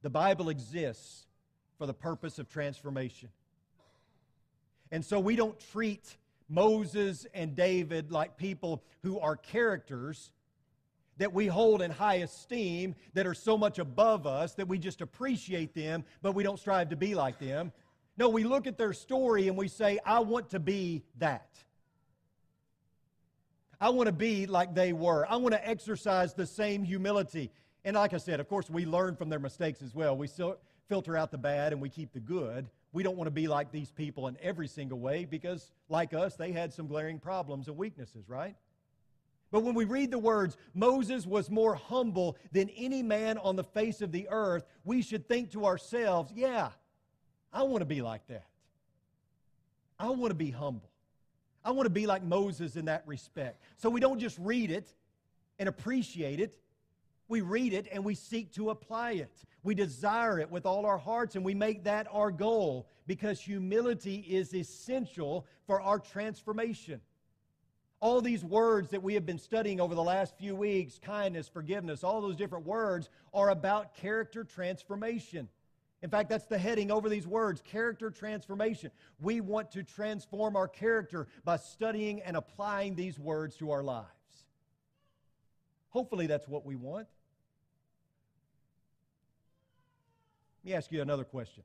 The 0.02 0.10
Bible 0.10 0.48
exists 0.48 1.26
for 1.78 1.86
the 1.86 1.94
purpose 1.94 2.38
of 2.38 2.48
transformation. 2.48 3.30
And 4.90 5.04
so 5.04 5.18
we 5.18 5.36
don't 5.36 5.58
treat 5.72 6.16
Moses 6.48 7.26
and 7.34 7.56
David 7.56 8.12
like 8.12 8.36
people 8.36 8.82
who 9.02 9.18
are 9.18 9.36
characters 9.36 10.30
that 11.16 11.32
we 11.32 11.46
hold 11.46 11.80
in 11.80 11.90
high 11.90 12.16
esteem, 12.16 12.94
that 13.14 13.26
are 13.26 13.34
so 13.34 13.56
much 13.56 13.78
above 13.78 14.26
us 14.26 14.54
that 14.54 14.66
we 14.66 14.78
just 14.78 15.00
appreciate 15.00 15.74
them, 15.74 16.04
but 16.22 16.32
we 16.32 16.42
don't 16.42 16.58
strive 16.58 16.88
to 16.90 16.96
be 16.96 17.14
like 17.14 17.38
them. 17.38 17.72
No, 18.16 18.28
we 18.28 18.44
look 18.44 18.66
at 18.66 18.78
their 18.78 18.92
story 18.92 19.48
and 19.48 19.56
we 19.56 19.68
say, 19.68 19.98
I 20.04 20.20
want 20.20 20.50
to 20.50 20.60
be 20.60 21.02
that. 21.18 21.48
I 23.84 23.90
want 23.90 24.06
to 24.06 24.14
be 24.14 24.46
like 24.46 24.74
they 24.74 24.94
were. 24.94 25.26
I 25.30 25.36
want 25.36 25.52
to 25.52 25.68
exercise 25.68 26.32
the 26.32 26.46
same 26.46 26.84
humility. 26.84 27.50
And 27.84 27.96
like 27.96 28.14
I 28.14 28.16
said, 28.16 28.40
of 28.40 28.48
course, 28.48 28.70
we 28.70 28.86
learn 28.86 29.14
from 29.14 29.28
their 29.28 29.38
mistakes 29.38 29.82
as 29.82 29.94
well. 29.94 30.16
We 30.16 30.26
still 30.26 30.56
filter 30.88 31.18
out 31.18 31.30
the 31.30 31.36
bad 31.36 31.74
and 31.74 31.82
we 31.82 31.90
keep 31.90 32.14
the 32.14 32.20
good. 32.20 32.70
We 32.94 33.02
don't 33.02 33.14
want 33.18 33.26
to 33.26 33.30
be 33.30 33.46
like 33.46 33.72
these 33.72 33.90
people 33.90 34.26
in 34.28 34.38
every 34.40 34.68
single 34.68 34.98
way 34.98 35.26
because, 35.26 35.70
like 35.90 36.14
us, 36.14 36.34
they 36.34 36.50
had 36.50 36.72
some 36.72 36.86
glaring 36.86 37.18
problems 37.18 37.68
and 37.68 37.76
weaknesses, 37.76 38.26
right? 38.26 38.56
But 39.52 39.64
when 39.64 39.74
we 39.74 39.84
read 39.84 40.10
the 40.10 40.18
words, 40.18 40.56
Moses 40.72 41.26
was 41.26 41.50
more 41.50 41.74
humble 41.74 42.38
than 42.52 42.70
any 42.70 43.02
man 43.02 43.36
on 43.36 43.54
the 43.54 43.64
face 43.64 44.00
of 44.00 44.12
the 44.12 44.28
earth, 44.30 44.64
we 44.84 45.02
should 45.02 45.28
think 45.28 45.52
to 45.52 45.66
ourselves, 45.66 46.32
yeah, 46.34 46.70
I 47.52 47.64
want 47.64 47.82
to 47.82 47.86
be 47.86 48.00
like 48.00 48.26
that. 48.28 48.46
I 49.98 50.08
want 50.08 50.30
to 50.30 50.34
be 50.34 50.50
humble. 50.50 50.88
I 51.64 51.70
want 51.70 51.86
to 51.86 51.90
be 51.90 52.06
like 52.06 52.22
Moses 52.22 52.76
in 52.76 52.84
that 52.86 53.02
respect. 53.06 53.62
So 53.78 53.88
we 53.88 54.00
don't 54.00 54.18
just 54.18 54.38
read 54.38 54.70
it 54.70 54.92
and 55.58 55.68
appreciate 55.68 56.40
it. 56.40 56.58
We 57.26 57.40
read 57.40 57.72
it 57.72 57.88
and 57.90 58.04
we 58.04 58.14
seek 58.14 58.52
to 58.54 58.70
apply 58.70 59.12
it. 59.12 59.32
We 59.62 59.74
desire 59.74 60.38
it 60.38 60.50
with 60.50 60.66
all 60.66 60.84
our 60.84 60.98
hearts 60.98 61.36
and 61.36 61.44
we 61.44 61.54
make 61.54 61.84
that 61.84 62.06
our 62.10 62.30
goal 62.30 62.86
because 63.06 63.40
humility 63.40 64.16
is 64.28 64.54
essential 64.54 65.46
for 65.66 65.80
our 65.80 65.98
transformation. 65.98 67.00
All 68.00 68.20
these 68.20 68.44
words 68.44 68.90
that 68.90 69.02
we 69.02 69.14
have 69.14 69.24
been 69.24 69.38
studying 69.38 69.80
over 69.80 69.94
the 69.94 70.02
last 70.02 70.36
few 70.36 70.54
weeks 70.54 71.00
kindness, 71.02 71.48
forgiveness, 71.48 72.04
all 72.04 72.20
those 72.20 72.36
different 72.36 72.66
words 72.66 73.08
are 73.32 73.48
about 73.48 73.94
character 73.94 74.44
transformation. 74.44 75.48
In 76.04 76.10
fact, 76.10 76.28
that's 76.28 76.44
the 76.44 76.58
heading 76.58 76.90
over 76.90 77.08
these 77.08 77.26
words 77.26 77.62
character 77.62 78.10
transformation. 78.10 78.90
We 79.20 79.40
want 79.40 79.70
to 79.70 79.82
transform 79.82 80.54
our 80.54 80.68
character 80.68 81.28
by 81.46 81.56
studying 81.56 82.20
and 82.20 82.36
applying 82.36 82.94
these 82.94 83.18
words 83.18 83.56
to 83.56 83.70
our 83.70 83.82
lives. 83.82 84.10
Hopefully, 85.88 86.26
that's 86.26 86.46
what 86.46 86.66
we 86.66 86.76
want. 86.76 87.06
Let 90.62 90.70
me 90.70 90.76
ask 90.76 90.92
you 90.92 91.00
another 91.00 91.24
question 91.24 91.62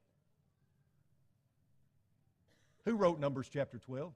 Who 2.85 2.95
wrote 2.95 3.19
Numbers 3.19 3.49
chapter 3.51 3.77
12? 3.77 4.13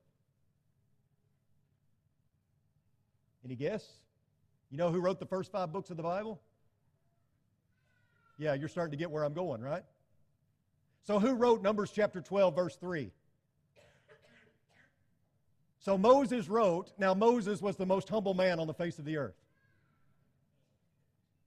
Any 3.44 3.56
guess? 3.56 3.86
You 4.72 4.78
know 4.78 4.90
who 4.90 5.02
wrote 5.02 5.20
the 5.20 5.26
first 5.26 5.52
five 5.52 5.74
books 5.74 5.90
of 5.90 5.98
the 5.98 6.04
Bible? 6.04 6.40
Yeah, 8.38 8.54
you're 8.54 8.70
starting 8.70 8.92
to 8.92 8.98
get 8.98 9.12
where 9.12 9.26
I'm 9.26 9.34
going, 9.34 9.60
right? 9.62 9.84
So, 11.04 11.20
who 11.20 11.34
wrote 11.34 11.62
Numbers 11.62 11.92
chapter 11.92 12.22
12, 12.22 12.56
verse 12.56 12.76
3? 12.78 13.12
So, 15.80 15.98
Moses 15.98 16.48
wrote, 16.48 16.94
now 16.98 17.14
Moses 17.14 17.62
was 17.62 17.76
the 17.76 17.86
most 17.86 18.08
humble 18.08 18.34
man 18.34 18.60
on 18.60 18.68
the 18.68 18.74
face 18.74 19.00
of 19.00 19.06
the 19.06 19.18
earth. 19.18 19.36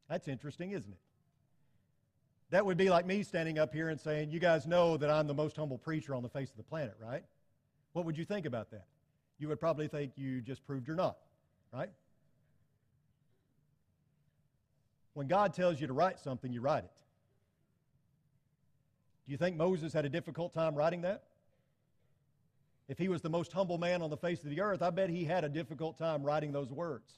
That's 0.09 0.29
interesting, 0.29 0.73
isn't 0.73 0.92
it? 0.92 0.99
That 2.51 2.64
would 2.64 2.77
be 2.77 2.90
like 2.90 3.07
me 3.07 3.23
standing 3.23 3.59
up 3.59 3.73
here 3.73 3.88
and 3.88 3.99
saying, 3.99 4.31
You 4.31 4.38
guys 4.38 4.66
know 4.66 4.97
that 4.99 5.11
I'm 5.11 5.27
the 5.27 5.35
most 5.35 5.57
humble 5.57 5.79
preacher 5.79 6.14
on 6.14 6.23
the 6.23 6.29
face 6.29 6.51
of 6.51 6.57
the 6.57 6.62
planet, 6.62 6.97
right? 7.03 7.25
What 7.92 8.05
would 8.05 8.16
you 8.16 8.25
think 8.25 8.47
about 8.47 8.71
that? 8.71 8.85
You 9.38 9.49
would 9.49 9.59
probably 9.59 9.88
think 9.88 10.12
you 10.16 10.42
just 10.42 10.64
proved 10.64 10.87
you're 10.87 10.97
not, 10.97 11.16
right? 11.73 11.90
When 15.14 15.27
God 15.27 15.55
tells 15.55 15.81
you 15.81 15.87
to 15.87 15.92
write 15.92 16.21
something, 16.21 16.53
you 16.53 16.61
write 16.61 16.85
it. 16.85 17.06
Do 19.27 19.33
you 19.33 19.39
think 19.39 19.57
Moses 19.57 19.93
had 19.93 20.05
a 20.05 20.09
difficult 20.09 20.55
time 20.55 20.75
writing 20.75 21.03
that? 21.03 21.25
If 22.89 22.99
he 22.99 23.09
was 23.09 23.21
the 23.21 23.29
most 23.29 23.53
humble 23.53 23.79
man 23.79 24.01
on 24.01 24.11
the 24.11 24.17
face 24.17 24.45
of 24.45 24.51
the 24.51 24.61
earth, 24.61 24.83
I 24.83 24.91
bet 24.91 25.11
he 25.11 25.25
had 25.25 25.43
a 25.43 25.49
difficult 25.49 25.99
time 25.99 26.23
writing 26.23 26.53
those 26.53 26.71
words. 26.71 27.12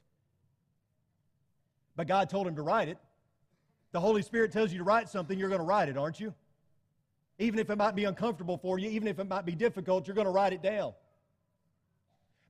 But 1.94 2.06
God 2.06 2.30
told 2.30 2.46
him 2.46 2.56
to 2.56 2.62
write 2.62 2.88
it. 2.88 2.96
The 3.92 4.00
Holy 4.00 4.22
Spirit 4.22 4.52
tells 4.52 4.72
you 4.72 4.78
to 4.78 4.84
write 4.84 5.08
something, 5.08 5.38
you're 5.38 5.48
going 5.48 5.60
to 5.60 5.66
write 5.66 5.88
it, 5.88 5.98
aren't 5.98 6.20
you? 6.20 6.32
Even 7.38 7.58
if 7.58 7.68
it 7.68 7.76
might 7.76 7.94
be 7.94 8.04
uncomfortable 8.04 8.56
for 8.56 8.78
you, 8.78 8.88
even 8.90 9.08
if 9.08 9.18
it 9.18 9.28
might 9.28 9.44
be 9.44 9.54
difficult, 9.54 10.06
you're 10.06 10.14
going 10.14 10.26
to 10.26 10.30
write 10.32 10.52
it 10.52 10.62
down. 10.62 10.94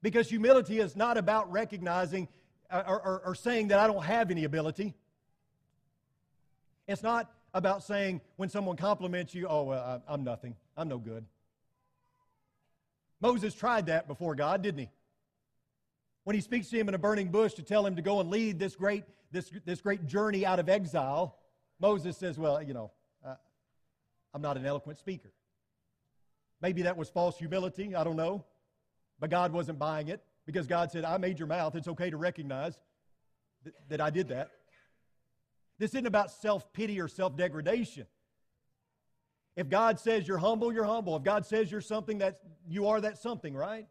Because 0.02 0.28
humility 0.28 0.78
is 0.78 0.94
not 0.94 1.18
about 1.18 1.50
recognizing 1.50 2.28
uh, 2.70 2.84
or, 2.86 3.00
or, 3.00 3.22
or 3.26 3.34
saying 3.34 3.68
that 3.68 3.80
I 3.80 3.86
don't 3.86 4.04
have 4.04 4.30
any 4.30 4.44
ability. 4.44 4.94
It's 6.86 7.02
not 7.02 7.30
about 7.58 7.82
saying 7.82 8.20
when 8.36 8.48
someone 8.48 8.76
compliments 8.76 9.34
you, 9.34 9.46
oh, 9.48 9.64
well, 9.64 10.02
I'm 10.08 10.24
nothing. 10.24 10.56
I'm 10.76 10.88
no 10.88 10.98
good. 10.98 11.24
Moses 13.20 13.52
tried 13.54 13.86
that 13.86 14.08
before 14.08 14.34
God, 14.34 14.62
didn't 14.62 14.80
he? 14.80 14.90
When 16.24 16.34
he 16.34 16.40
speaks 16.40 16.68
to 16.70 16.78
him 16.78 16.88
in 16.88 16.94
a 16.94 16.98
burning 16.98 17.28
bush 17.28 17.54
to 17.54 17.62
tell 17.62 17.84
him 17.84 17.96
to 17.96 18.02
go 18.02 18.20
and 18.20 18.30
lead 18.30 18.58
this 18.58 18.76
great, 18.76 19.04
this, 19.32 19.50
this 19.64 19.80
great 19.80 20.06
journey 20.06 20.46
out 20.46 20.58
of 20.58 20.68
exile, 20.68 21.36
Moses 21.80 22.16
says, 22.16 22.38
well, 22.38 22.62
you 22.62 22.74
know, 22.74 22.90
uh, 23.26 23.34
I'm 24.32 24.42
not 24.42 24.56
an 24.56 24.64
eloquent 24.64 24.98
speaker. 24.98 25.32
Maybe 26.60 26.82
that 26.82 26.96
was 26.96 27.08
false 27.08 27.38
humility. 27.38 27.94
I 27.94 28.04
don't 28.04 28.16
know. 28.16 28.44
But 29.20 29.30
God 29.30 29.52
wasn't 29.52 29.78
buying 29.78 30.08
it 30.08 30.22
because 30.46 30.66
God 30.66 30.90
said, 30.92 31.04
I 31.04 31.18
made 31.18 31.38
your 31.38 31.48
mouth. 31.48 31.74
It's 31.74 31.88
okay 31.88 32.10
to 32.10 32.16
recognize 32.16 32.78
th- 33.64 33.74
that 33.88 34.00
I 34.00 34.10
did 34.10 34.28
that. 34.28 34.50
This 35.78 35.90
isn't 35.92 36.06
about 36.06 36.30
self 36.30 36.72
pity 36.72 37.00
or 37.00 37.08
self 37.08 37.36
degradation. 37.36 38.06
If 39.56 39.68
God 39.68 39.98
says 39.98 40.26
you're 40.28 40.38
humble, 40.38 40.72
you're 40.72 40.84
humble. 40.84 41.16
If 41.16 41.24
God 41.24 41.44
says 41.44 41.70
you're 41.70 41.80
something, 41.80 42.18
that 42.18 42.38
you 42.68 42.88
are 42.88 43.00
that 43.00 43.18
something, 43.18 43.54
right? 43.56 43.88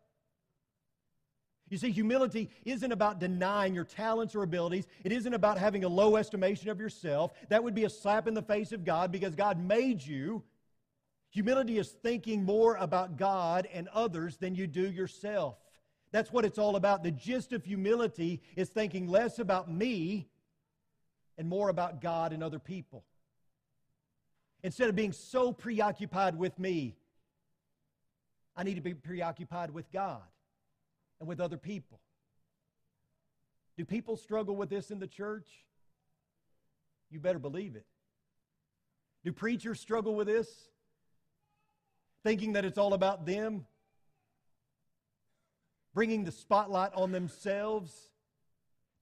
You 1.69 1.77
see, 1.77 1.91
humility 1.91 2.49
isn't 2.63 2.91
about 2.91 3.19
denying 3.19 3.75
your 3.75 3.83
talents 3.83 4.33
or 4.35 4.43
abilities. 4.43 4.87
It 5.03 5.11
isn't 5.11 5.33
about 5.33 5.57
having 5.57 5.83
a 5.83 5.89
low 5.89 6.15
estimation 6.15 6.69
of 6.69 6.79
yourself. 6.79 7.33
That 7.49 7.63
would 7.63 7.75
be 7.75 7.83
a 7.83 7.89
slap 7.89 8.27
in 8.27 8.33
the 8.33 8.41
face 8.41 8.71
of 8.71 8.85
God 8.85 9.11
because 9.11 9.35
God 9.35 9.59
made 9.59 10.01
you. 10.01 10.43
Humility 11.31 11.77
is 11.77 11.89
thinking 11.89 12.45
more 12.45 12.75
about 12.75 13.17
God 13.17 13.67
and 13.73 13.89
others 13.89 14.37
than 14.37 14.55
you 14.55 14.65
do 14.65 14.89
yourself. 14.89 15.57
That's 16.11 16.31
what 16.31 16.45
it's 16.45 16.57
all 16.57 16.77
about. 16.77 17.03
The 17.03 17.11
gist 17.11 17.51
of 17.51 17.65
humility 17.65 18.41
is 18.55 18.69
thinking 18.69 19.07
less 19.07 19.39
about 19.39 19.69
me 19.69 20.29
and 21.37 21.47
more 21.47 21.69
about 21.69 22.01
God 22.01 22.33
and 22.33 22.43
other 22.43 22.59
people. 22.59 23.03
Instead 24.63 24.89
of 24.89 24.95
being 24.95 25.11
so 25.11 25.51
preoccupied 25.51 26.37
with 26.37 26.57
me, 26.57 26.95
I 28.55 28.63
need 28.63 28.75
to 28.75 28.81
be 28.81 28.93
preoccupied 28.93 29.71
with 29.71 29.91
God 29.91 30.23
and 31.19 31.29
with 31.29 31.39
other 31.39 31.57
people. 31.57 31.99
Do 33.77 33.85
people 33.85 34.17
struggle 34.17 34.55
with 34.55 34.69
this 34.69 34.89
in 34.89 34.99
the 34.99 35.07
church? 35.07 35.47
You 37.11 37.19
better 37.19 37.39
believe 37.39 37.75
it. 37.75 37.85
Do 39.23 39.31
preachers 39.31 39.79
struggle 39.79 40.15
with 40.15 40.27
this? 40.27 40.49
Thinking 42.23 42.53
that 42.53 42.65
it's 42.65 42.79
all 42.79 42.93
about 42.93 43.25
them? 43.25 43.65
Bringing 45.93 46.23
the 46.23 46.31
spotlight 46.31 46.93
on 46.95 47.11
themselves? 47.11 47.93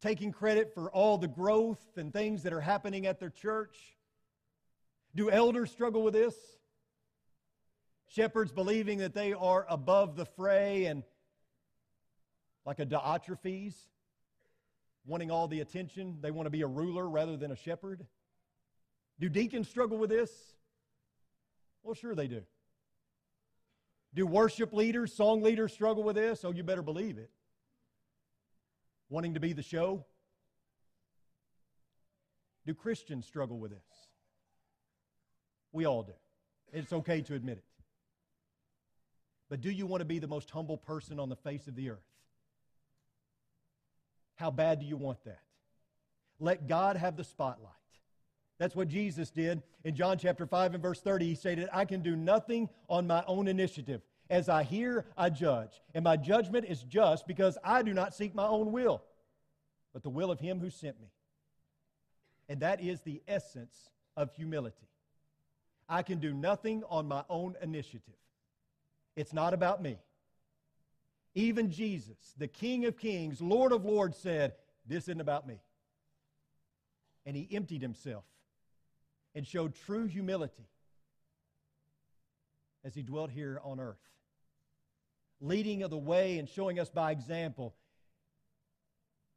Taking 0.05 0.31
credit 0.31 0.71
for 0.75 0.91
all 0.91 1.17
the 1.17 1.27
growth 1.27 1.83
and 1.97 2.13
things 2.13 2.43
that 2.43 2.53
are 2.53 2.61
happening 2.61 3.07
at 3.07 3.19
their 3.19 3.31
church? 3.31 3.75
Do 5.15 5.31
elders 5.31 5.71
struggle 5.71 6.03
with 6.03 6.13
this? 6.13 6.35
Shepherds 8.07 8.51
believing 8.51 8.99
that 8.99 9.15
they 9.15 9.33
are 9.33 9.65
above 9.67 10.15
the 10.15 10.25
fray 10.25 10.85
and 10.85 11.01
like 12.67 12.77
a 12.77 12.85
Diotrephes, 12.85 13.73
wanting 15.07 15.31
all 15.31 15.47
the 15.47 15.61
attention. 15.61 16.17
They 16.21 16.29
want 16.29 16.45
to 16.45 16.51
be 16.51 16.61
a 16.61 16.67
ruler 16.67 17.09
rather 17.09 17.35
than 17.35 17.51
a 17.51 17.55
shepherd. 17.55 18.05
Do 19.19 19.27
deacons 19.27 19.67
struggle 19.67 19.97
with 19.97 20.11
this? 20.11 20.29
Well, 21.81 21.95
sure 21.95 22.13
they 22.13 22.27
do. 22.27 22.43
Do 24.13 24.27
worship 24.27 24.71
leaders, 24.71 25.13
song 25.13 25.41
leaders 25.41 25.73
struggle 25.73 26.03
with 26.03 26.15
this? 26.15 26.45
Oh, 26.45 26.51
you 26.51 26.61
better 26.61 26.83
believe 26.83 27.17
it 27.17 27.31
wanting 29.15 29.35
to 29.35 29.39
be 29.39 29.53
the 29.53 29.63
show? 29.63 30.03
Do 32.65 32.73
Christians 32.73 33.25
struggle 33.25 33.57
with 33.57 33.71
this? 33.71 34.09
We 35.71 35.85
all 35.85 36.03
do. 36.03 36.11
It's 36.73 36.91
okay 36.91 37.21
to 37.21 37.33
admit 37.33 37.59
it. 37.59 37.63
But 39.49 39.61
do 39.61 39.71
you 39.71 39.85
want 39.85 40.01
to 40.01 40.05
be 40.05 40.19
the 40.19 40.27
most 40.27 40.49
humble 40.49 40.75
person 40.75 41.17
on 41.17 41.29
the 41.29 41.37
face 41.37 41.65
of 41.67 41.77
the 41.77 41.91
earth? 41.91 42.03
How 44.35 44.51
bad 44.51 44.81
do 44.81 44.85
you 44.85 44.97
want 44.97 45.23
that? 45.23 45.43
Let 46.41 46.67
God 46.67 46.97
have 46.97 47.15
the 47.15 47.23
spotlight. 47.23 47.71
That's 48.57 48.75
what 48.75 48.89
Jesus 48.89 49.29
did 49.29 49.63
in 49.85 49.95
John 49.95 50.17
chapter 50.17 50.45
5 50.45 50.73
and 50.73 50.83
verse 50.83 50.99
30. 50.99 51.25
He 51.25 51.35
stated, 51.35 51.69
I 51.71 51.85
can 51.85 52.01
do 52.01 52.17
nothing 52.17 52.67
on 52.89 53.07
my 53.07 53.23
own 53.27 53.47
initiative. 53.47 54.01
As 54.29 54.49
I 54.49 54.63
hear, 54.63 55.05
I 55.17 55.29
judge. 55.29 55.81
And 55.93 56.03
my 56.03 56.17
judgment 56.17 56.65
is 56.67 56.81
just 56.83 57.27
because 57.27 57.57
I 57.63 57.83
do 57.83 57.93
not 57.93 58.13
seek 58.13 58.33
my 58.33 58.47
own 58.47 58.71
will, 58.71 59.03
but 59.93 60.03
the 60.03 60.09
will 60.09 60.31
of 60.31 60.39
him 60.39 60.59
who 60.59 60.69
sent 60.69 60.99
me. 60.99 61.07
And 62.49 62.59
that 62.61 62.81
is 62.81 63.01
the 63.01 63.21
essence 63.27 63.89
of 64.17 64.31
humility. 64.33 64.87
I 65.87 66.01
can 66.01 66.19
do 66.19 66.33
nothing 66.33 66.83
on 66.89 67.07
my 67.07 67.23
own 67.29 67.55
initiative. 67.61 68.15
It's 69.15 69.33
not 69.33 69.53
about 69.53 69.81
me. 69.81 69.97
Even 71.35 71.69
Jesus, 71.69 72.33
the 72.37 72.47
King 72.47 72.85
of 72.85 72.97
Kings, 72.97 73.41
Lord 73.41 73.71
of 73.71 73.85
Lords, 73.85 74.17
said, 74.17 74.53
This 74.87 75.03
isn't 75.03 75.21
about 75.21 75.47
me. 75.47 75.59
And 77.25 77.35
he 77.35 77.47
emptied 77.51 77.81
himself 77.81 78.23
and 79.33 79.45
showed 79.45 79.75
true 79.75 80.05
humility 80.05 80.67
as 82.83 82.95
he 82.95 83.01
dwelt 83.01 83.31
here 83.31 83.59
on 83.63 83.79
earth, 83.79 83.99
leading 85.41 85.83
of 85.83 85.89
the 85.89 85.97
way 85.97 86.37
and 86.37 86.47
showing 86.49 86.79
us 86.79 86.89
by 86.89 87.11
example 87.11 87.75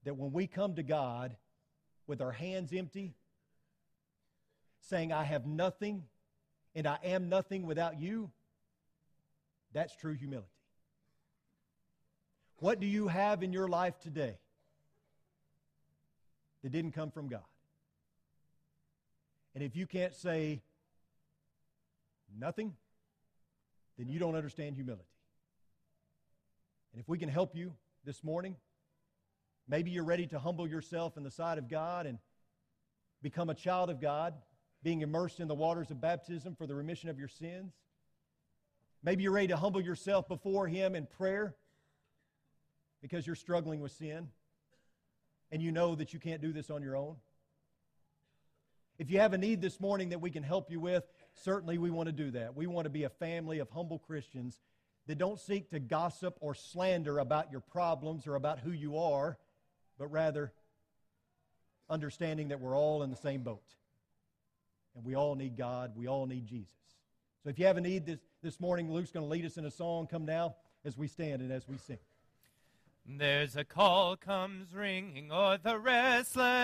that 0.05 0.17
when 0.17 0.33
we 0.33 0.47
come 0.47 0.75
to 0.77 0.83
God 0.83 1.37
with 2.07 2.21
our 2.21 2.33
hands 2.33 2.73
empty, 2.73 3.15
saying, 4.81 5.13
I 5.13 5.25
have 5.25 5.47
nothing 5.47 6.05
and 6.75 6.87
I 6.87 6.99
am 7.05 7.29
nothing 7.29 7.67
without 7.67 8.01
you, 8.01 8.31
that's 9.73 9.95
true 9.97 10.15
humility. 10.15 10.49
What 12.61 12.81
do 12.81 12.87
you 12.87 13.09
have 13.09 13.43
in 13.43 13.53
your 13.53 13.69
life 13.69 13.99
today 14.01 14.39
that 16.63 16.73
didn't 16.73 16.93
come 16.93 17.11
from 17.11 17.29
God? 17.29 17.43
And 19.55 19.63
if 19.63 19.77
you 19.77 19.87
can't 19.87 20.15
say 20.15 20.63
nothing, 22.39 22.75
then 23.99 24.09
you 24.09 24.19
don't 24.19 24.37
understand 24.37 24.77
humility. 24.77 25.05
And 26.99 27.05
if 27.05 27.09
we 27.09 27.17
can 27.17 27.29
help 27.29 27.55
you 27.55 27.75
this 28.05 28.25
morning, 28.25 28.57
maybe 29.69 29.93
you're 29.93 30.03
ready 30.03 30.27
to 30.27 30.39
humble 30.41 30.67
yourself 30.67 31.17
in 31.17 31.23
the 31.23 31.31
sight 31.31 31.57
of 31.57 31.69
God 31.69 32.07
and 32.07 32.19
become 33.23 33.51
a 33.51 33.55
child 33.55 33.89
of 33.89 34.01
God, 34.01 34.35
being 34.83 35.03
immersed 35.03 35.39
in 35.39 35.47
the 35.47 35.55
waters 35.55 35.93
of 35.93 36.01
baptism 36.01 36.57
for 36.57 36.67
the 36.67 36.75
remission 36.75 37.09
of 37.09 37.17
your 37.17 37.29
sins. 37.29 37.73
Maybe 39.05 39.23
you're 39.23 39.31
ready 39.31 39.47
to 39.47 39.57
humble 39.57 39.81
yourself 39.81 40.27
before 40.27 40.67
Him 40.67 40.97
in 40.97 41.07
prayer 41.07 41.55
because 43.01 43.25
you're 43.29 43.37
struggling 43.37 43.79
with 43.79 43.93
sin 43.93 44.27
and 45.53 45.63
you 45.63 45.71
know 45.71 45.95
that 45.95 46.13
you 46.13 46.19
can't 46.19 46.43
do 46.43 46.53
this 46.53 46.69
on 46.69 46.83
your 46.83 46.97
own. 46.97 47.15
If 48.99 49.09
you 49.09 49.21
have 49.21 49.35
a 49.35 49.39
need 49.39 49.61
this 49.61 49.79
morning 49.79 50.09
that 50.09 50.21
we 50.21 50.33
can 50.33 50.43
help 50.43 50.69
you 50.69 50.81
with, 50.81 51.05
certainly 51.45 51.79
we 51.79 51.91
want 51.93 52.09
to 52.09 52.13
do 52.13 52.33
that. 52.33 52.57
We 52.57 52.67
want 52.67 52.87
to 52.87 52.91
be 52.91 53.05
a 53.05 53.09
family 53.09 53.61
of 53.61 53.71
humble 53.71 54.01
Christians 54.01 54.59
that 55.09 55.19
don't 55.19 55.41
seek 55.41 55.71
to 55.71 55.81
gossip 55.81 56.37
or 56.41 56.55
slander 56.55 57.19
about 57.19 57.51
your 57.51 57.61
problems 57.61 58.27
or 58.27 58.37
about 58.37 58.61
who 58.61 58.71
you 58.71 58.99
are, 58.99 59.39
but 59.99 60.07
rather 60.13 60.53
understanding 61.91 62.49
that 62.49 62.61
we're 62.61 62.77
all 62.77 63.03
in 63.03 63.11
the 63.11 63.17
same 63.17 63.43
boat. 63.43 63.63
And 64.95 65.05
we 65.05 65.15
all 65.15 65.35
need 65.35 65.57
God. 65.57 65.93
We 65.97 66.07
all 66.07 66.27
need 66.27 66.47
Jesus. 66.47 66.75
So 67.43 67.49
if 67.49 67.59
you 67.59 67.67
have 67.67 67.79
a 67.79 67.81
need 67.81 68.05
this, 68.05 68.19
this 68.43 68.61
morning, 68.61 68.93
Luke's 68.93 69.11
going 69.11 69.25
to 69.25 69.31
lead 69.31 69.47
us 69.47 69.57
in 69.57 69.65
a 69.65 69.71
song. 69.71 70.07
Come 70.07 70.27
now 70.27 70.57
as 70.85 70.97
we 70.99 71.09
stand 71.09 71.41
and 71.41 71.51
as 71.51 71.67
we 71.67 71.79
sing. 71.79 71.99
There's 73.07 73.57
a 73.57 73.65
call 73.65 74.17
comes 74.17 74.75
ringing 74.75 75.33
o'er 75.33 75.57
the 75.63 75.79
restless 75.79 76.37